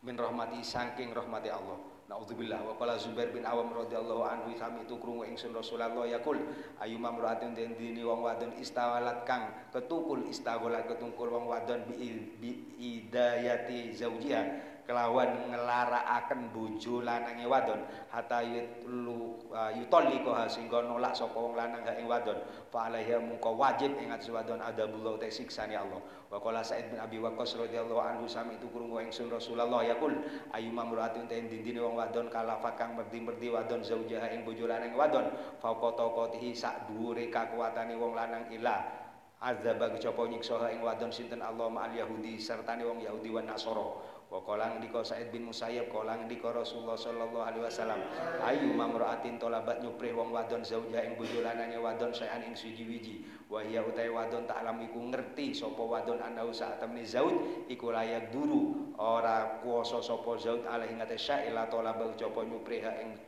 [0.05, 1.81] Min rahmati saking rahmati Allah.
[2.11, 2.61] Naudzubillah.
[2.67, 6.43] Wa qala Zubair bin Awam radhiyallahu anhu sami itu krungu ingsun Rasulullah yaqul
[6.83, 12.51] ayyuma den dini wong wadon istawalat kang ketukul istawalat ketungkul wong wadon bi,
[12.83, 17.81] idayati zaujiha kelawan nglarakaken bojo lanange wadon.
[18.09, 22.39] Hatta uh, yutalliqa sehingga nolak sapa wong lanang ing wadon.
[22.71, 26.01] Fa alaiha mungko wajib ing atas wadon adabullah te siksane Allah.
[26.31, 30.15] Wa qala Sa'id bin Abi Waqqas radhiyallahu anhu sami itu krungu ingsun Rasulullah yaqul
[30.55, 35.27] ayyuma muratin te dindine wong wadon kalafat kang merdi-merdi wadon zaujaha ing bojo lanang wadon.
[35.59, 39.01] Fauqa taqatihi sak dhuwure kakuatane wong lanang ila
[39.41, 43.89] azaba kecoba nyiksa ing wadon sinten Allah ma'al Yahudi sertane wong Yahudi wan Nasara
[44.31, 47.99] wa qala ndika Said bin Musayyab qala ndika Rasulullah sallallahu alaihi wasallam
[48.47, 51.43] ayu mamraatin tolabat nyuprih wong wadon zauja ing bojo
[51.83, 53.17] wadon sayan ing siji wiji.
[53.51, 57.91] Wa ya utai wadon tak alam iku ngerti sapa wadon andau sak temne zaud iku
[57.91, 58.95] layak duru.
[58.95, 63.19] Ora kuasa sapa zaud alaihi ngate syaila tolaba coba nyuprih ing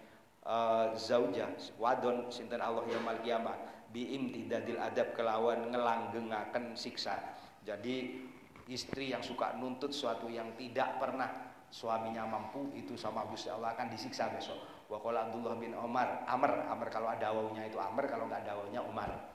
[0.47, 1.51] uh, zauja
[1.83, 3.59] wadon sinten Allah yaumul kiamat
[3.91, 7.19] biimtidadil adab kelawan ngelanggengaken siksa.
[7.67, 8.23] Jadi
[8.69, 13.89] istri yang suka nuntut suatu yang tidak pernah suaminya mampu itu sama Gusti Allah akan
[13.89, 14.61] disiksa besok.
[14.93, 18.85] Wa Abdullah bin Umar, Amr, Amr kalau ada wawunya itu Amr, kalau nggak ada wawunya
[18.85, 19.32] Umar.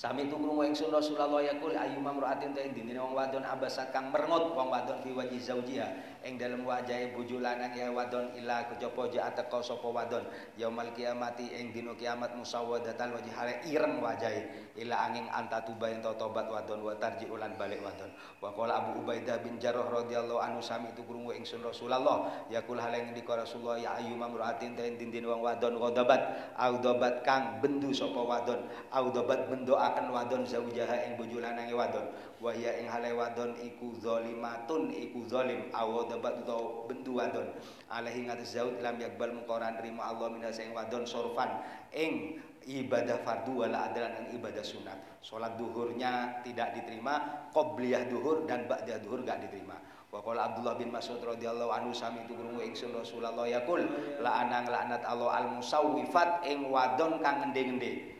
[0.00, 4.48] Sami tu krungu ingsun Rasulullah yaqul ayyuma mar'atin ta indine wong wadon abasat kang merengut
[4.56, 9.28] wong wadon fi waji zaujiha ing dalem wajahe bojo lanang ya wadon ila kejaba ja
[9.28, 10.24] ateka sapa wadon.
[10.56, 14.72] Yaumal kiamati ing dina kiamat musawwadatal wajhi hale ireng wajahe.
[14.80, 18.08] Ila angin anta tuba ento tobat wadon wa tarji ulan balik wadon.
[18.40, 23.04] Wa qala Abu Ubaidah bin Jarrah radhiyallahu anhu sami tu krungu ingsun Rasulullah yaqul hale
[23.04, 27.92] ing dika Rasulullah ya ayyuma mar'atin ta indine wong wadon ghadabat au dobat kang bendu
[27.92, 28.60] sapa wadon.
[28.92, 32.06] Au dobat bendo akan wadon zaujaha ing bojo lanange wadon.
[32.40, 37.46] Wa ya ing hale wadon iku zalimatun iku zalim dapat utawa bendu wadon.
[37.90, 41.60] Alaihi ngatas zaud lam yakbal mukoran rima Allah minas ing wadon sorfan
[41.92, 44.98] ing ibadah fardu wala adalan ing ibadah sunat.
[45.20, 49.76] Salat duhurnya tidak diterima qobliyah duhur dan ba'da duhur gak diterima.
[50.10, 53.86] Wa qala Abdullah bin Mas'ud radhiyallahu anhu sami tu krungu ingsun Rasulullah yaqul
[54.18, 58.18] la anang laknat Allah al musawwifat ing wadon kang ngende-ngende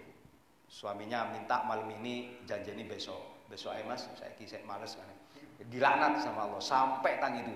[0.71, 3.19] suaminya minta malam ini janjani besok.
[3.51, 5.11] Besok ayo mas saya kisah males kan
[5.67, 7.53] dilaknat sama Allah sampai tang itu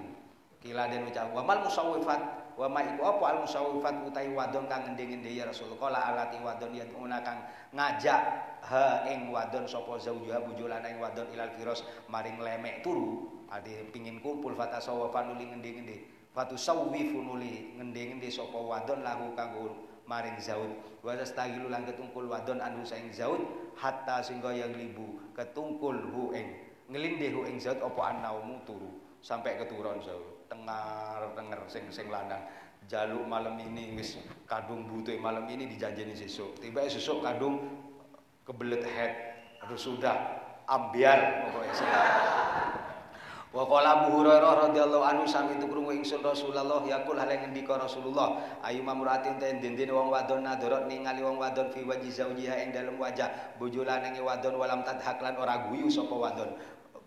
[0.58, 2.20] kila dan ucap wa mal musawifat
[2.58, 6.74] wa ma iku apa al musawifat utai wadon kang ngendi-ngendi ya Rasul kala alati wadon
[6.74, 8.20] yaduna kang ngajak
[8.66, 13.30] ha ing wadon sapa zaujuha bojo lanang wadon ilal firos maring lemek turu.
[13.54, 15.96] Ade pingin kumpul fata sawafan nuli ngendi-ngendi
[16.34, 22.60] fatu sawifu nuli ngendi-ngendi sapa wadon lahu kanggo maring zaud wa tastagilu lan ketungkul wadon
[22.60, 23.40] anu saing zaud
[23.76, 28.90] hatta singgo yang libu ketungkul hu ing ngelindih hu ing zaud apa anaumu turu.
[29.24, 32.44] Sampai keturun zaud tengar tenger sing sing lanang.
[32.84, 36.60] Jaluk malam ini wis kadung butuh malam ini dijanjeni sesuk.
[36.60, 37.64] Tiba sesuk kadung
[38.44, 39.12] kebelet head.
[39.64, 40.44] Aduh sudah.
[40.64, 41.76] Ambiar pokoknya
[43.54, 48.58] Wa qala Abu Hurairah radhiyallahu anhu sami itu krungu ingsun Rasulullah yaqul hale ngendika Rasulullah
[48.66, 52.98] ayu mamratin ten dendene wong wadon nadorot ningali wong wadon fi waji zaujiha ing dalem
[52.98, 56.50] wajah bojo lanange wadon walam tadhak lan ora guyu sapa wadon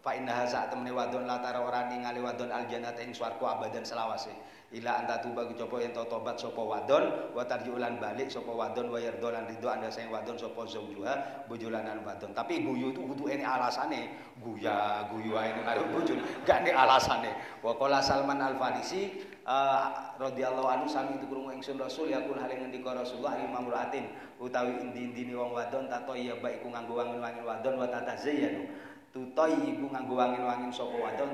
[0.02, 4.34] fa innaha sak temene wadon latara ora ningali wadon aljannata ing swarga abadan selawase.
[4.68, 9.32] Ila anta tuba coba yen tobat sapa wadon wa tarjulan balik sapa wadon wa yardo
[9.32, 12.36] lan ridho anda sing wadon sapa zaujuha bojo lanan wadon.
[12.36, 14.12] Tapi guyu itu kudu ene alasane.
[14.43, 17.32] Guya guyu ae karo bojo gak nek alasane.
[17.64, 22.91] Wa Salman Al Farisi uh, radhiyallahu anhu sami itu krungu ingsun Rasul yakul hal ngendika
[22.91, 28.68] Rasulullah muratin utawi indi-indine wong wadon tato ya baik iku nganggo wangin-wangin wadon wa tatazayyanu
[29.14, 31.32] tutoy iku nganggo wangin-wangin sapa wadon?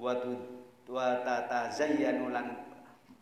[0.00, 0.12] Wa
[0.84, 2.46] wa tatazayyanu lan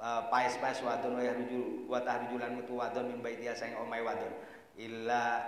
[0.03, 4.33] uh, paes-paes wadon wa yahruju wa tahrujulan metu wadon min baitiha saing omai wadon.
[4.75, 5.45] Illa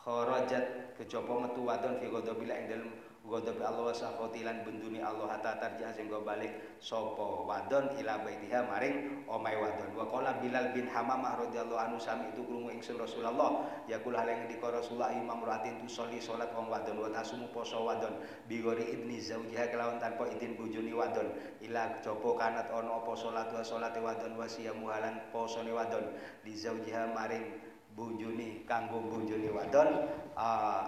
[0.00, 2.92] kharajat kejaba metu wadon fi ghadabil ing dalem
[3.22, 8.66] ghadab Allah wa safati lan benduni Allah hatta tarja sehingga balik sapa wadon ila baitiha
[8.66, 9.94] maring omai wadon.
[9.94, 14.50] Wa qala Bilal bin Hamamah radhiyallahu anhu sami itu krungu ingsun Rasulullah yaqul hal yang
[14.50, 18.18] dikira Rasulullah imam ratin tu soli salat wong wadon wa tasumu poso wadon.
[18.50, 21.30] Biwari idni zaujiha kelawan tanpa izin bojone wadon.
[21.62, 26.10] Ila coba kanat ono apa salat wa salate wadon wa siyamu halan posone wadon.
[26.42, 27.54] Di zaujiha maring
[27.94, 30.84] bojone kanggo bojone wadon uh,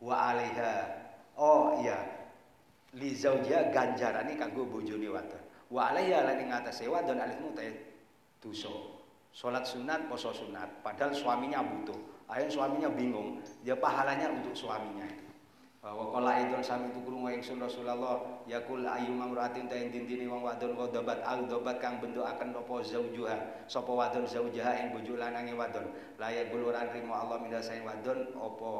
[0.00, 1.02] wa alaiha
[1.36, 1.98] Oh iya.
[2.96, 5.42] Li zaujia ganjarane kanggo bojone wadon.
[5.72, 7.64] Wa alaiha lan ing atase wadon alihmu ta
[8.44, 8.68] dosa.
[9.32, 11.96] Salat sunat, poso sunat, padahal suaminya butuh.
[12.28, 15.32] Akhirnya suaminya bingung, ya pahalanya untuk suaminya itu.
[15.82, 20.78] Wa qala idul sami tu krungu ingsun Rasulullah yakul ayu mamratin ta dintini wong wadon
[20.78, 25.82] dobat al dobat kang bentuk akan apa zaujuha sapa wadon zaujaha ing bojo lanange wadon
[26.22, 28.70] layak buluran rimo Allah minda saing wadon apa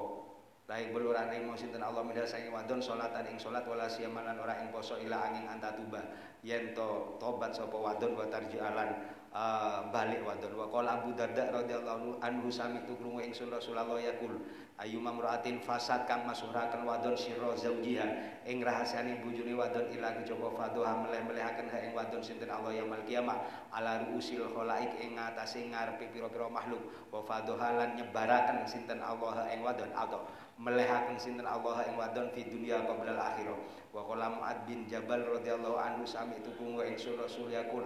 [0.72, 1.84] Rai beluran rimo sinten?
[1.84, 6.00] Allah midha saking wadon salatan ing salat wala siamalan ora ing poso ila angin antatuba
[6.40, 9.04] yen to tobat sapa wadon wa tarjialan
[9.36, 10.56] uh, balik wadon.
[10.56, 14.32] Wa qala Abu Darda radhiyallahu anhu sami tu krungu ingsun Rasulullah yakul
[14.80, 21.04] ayu mamraatin fasad kang masuraken wadon sirra zaujiha ing rahasiane bojone wadon ila kejaba fadoha
[21.04, 26.48] meleh-melehaken ha ing wadon sinten Allah yaumil kiamah ala ruusil khalaik ing ngatasé ngarepe pira-pira
[26.48, 26.80] makhluk
[27.12, 29.92] wa fadoha lan nyebaraken sinten Allah ing wadon.
[29.92, 30.24] Atau
[30.60, 33.56] melehaken sinten Allah ing wadon fi dunya qabla akhirah.
[33.92, 37.84] Wa qala Muad bin Jabal radhiyallahu anhu sami itu kunggu ingsun Rasul yakul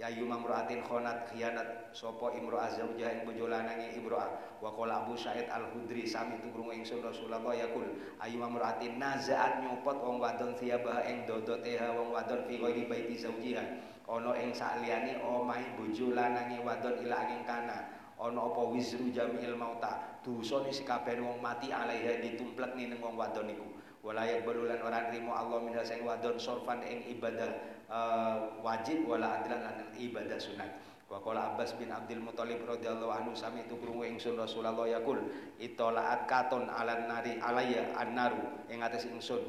[0.00, 4.32] ya yumamraatin khonat khianat sapa imro'ah zaujah ing bojo lanange imro'ah
[4.64, 7.84] wa qala Abu Sa'id Al-Hudri sami itu krungu ingsun Rasulullah yakul
[8.24, 13.64] ayu mamraatin nazaat nyopot wong wadon thiyabah ing dodoteha wong wadon fi ghairi baiti zaujiha.
[14.10, 20.20] Ana ing sakliyane omahe bojo lanange wadon ila ing kana ana apa wizru jamil mauta?
[20.20, 23.64] Dosane sikabehane wong mati alaiha ditumplek ning wong wadon niku.
[24.04, 27.52] Wala yaqbalulan ora nrimo Allah minha sing wadon sorfan ing ibadah
[27.88, 30.68] uh, wajib wala adlan lan ibadah sunat.
[31.10, 35.18] Wa qala Abbas bin Abdul Muthalib radhiyallahu anhu sami tu krungu ingsun Rasulullah yaqul
[35.58, 38.68] itolaat katon alan nari alaya annaru.
[38.72, 39.42] Ing atas ingsun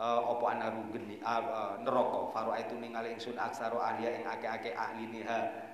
[0.00, 2.30] uh, apa anaru geni uh, neraka?
[2.32, 5.69] Faro itu ningali ingsun aksaro ahliya ing ake-ake ahli niha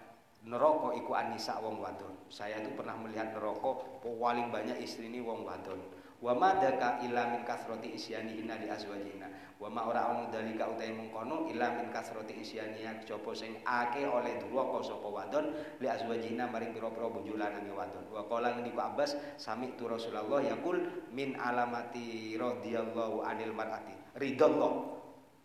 [0.46, 2.14] neraka iku anisa wong wadon.
[2.30, 5.82] Saya tuh pernah melihat neraka paling banyak istri ini wong wadon.
[6.16, 9.28] Wa madaka illa min kasrati isyani inna di azwajina.
[9.60, 14.08] Wa ma ora ono dalika utai mengkono illa min kasrati isyani yang coba sing ake
[14.08, 18.08] oleh duraka sapa wadon li azwajina maring pira-pira bojo lanang wadon.
[18.08, 24.16] Wa qala niku Abbas sami tu Rasulullah yaqul min alamati radhiyallahu anil mar'ati.
[24.16, 24.95] Ridallah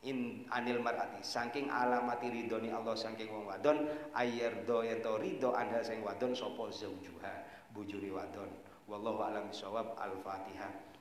[0.02, 1.22] in anil mar'ati.
[1.22, 3.86] Saking alamati ridoni Allah saking wong wadon
[4.18, 7.34] ayerdo yeto rido anda sing wadon sapa zaujuha
[7.74, 8.50] bujuri wadon.
[8.90, 10.92] Wallahu alam bisawab al-fatihah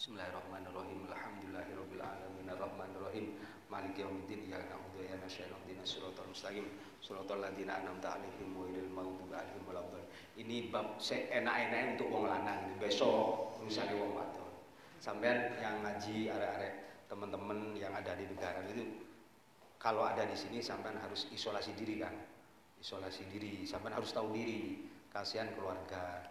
[0.00, 1.12] Bismillahirrahmanirrahim.
[1.12, 2.48] Alhamdulillahirabbil alamin.
[2.48, 3.36] Arrahmanirrahim.
[3.68, 4.48] Maliki yaumiddin.
[4.48, 5.52] Iyyaka na'budu wa iyyaka nasta'in.
[5.68, 6.66] Ihdinas siratal mustaqim.
[7.04, 10.08] Siratal ladzina an'amta 'alaihim ghairil maghdubi 'alaihim waladdallin.
[10.40, 12.80] Ini bab enak-enak untuk wong lanang.
[12.80, 14.48] Besok urusan wong wadon.
[15.04, 18.86] Sampean yang ngaji arek-arek teman-teman yang ada di negara itu
[19.82, 22.14] kalau ada di sini sampai harus isolasi diri kan?
[22.78, 24.86] Isolasi diri sampai harus tahu diri.
[25.10, 26.22] Kasihan keluarga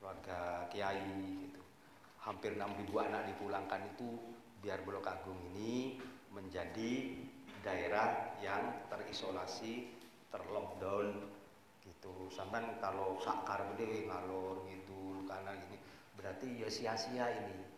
[0.00, 1.04] keluarga kiai
[1.44, 1.60] gitu.
[2.24, 4.08] Hampir 6000 anak dipulangkan itu
[4.64, 6.00] biar Blok Agung ini
[6.32, 7.20] menjadi
[7.60, 9.92] daerah yang terisolasi
[10.32, 11.28] terlockdown
[11.84, 12.32] gitu.
[12.32, 15.76] Sampai kalau sakar gede ngalor gitu karena gini.
[16.16, 17.71] Berarti ya sia-sia ini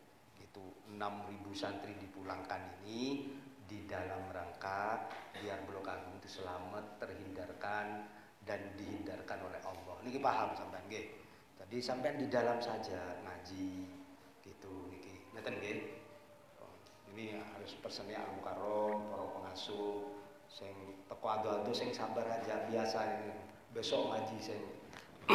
[0.54, 3.26] 6000 santri dipulangkan ini
[3.64, 8.06] di dalam rangka biar Blok Agung itu selamat terhindarkan
[8.44, 9.96] dan dihindarkan oleh Allah.
[10.04, 11.10] Niki paham sampean nggih.
[11.58, 13.88] Jadi sampean di dalam saja ngaji
[14.44, 15.14] gitu niki.
[15.32, 15.78] Ngeten nggih.
[16.60, 16.74] Oh,
[17.16, 20.12] ini harus pesannya al mukarrom para pengasuh
[20.46, 20.70] sing
[21.08, 23.32] teko ado-ado sing sabar aja biasa ini.
[23.72, 24.60] Besok ngaji sing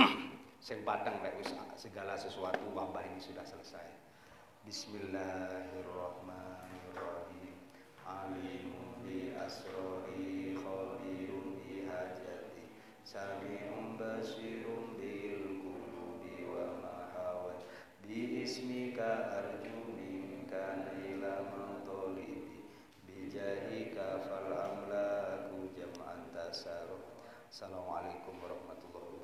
[0.67, 1.41] sing padang lek
[1.75, 4.08] segala sesuatu wabah ini sudah selesai.
[4.67, 7.55] Bismillahirrahmanirrahim.
[8.03, 12.67] Alimun bi asrori khabirun bi hajati.
[13.07, 17.63] Sami'un basirun bil qulubi wa mahawat
[18.03, 22.67] Bi ismika arju minka ila matolibi
[23.07, 26.99] Bi jahika fal amlaku jam'an tasaruf
[27.47, 29.18] Assalamualaikum warahmatullahi wabarakatuh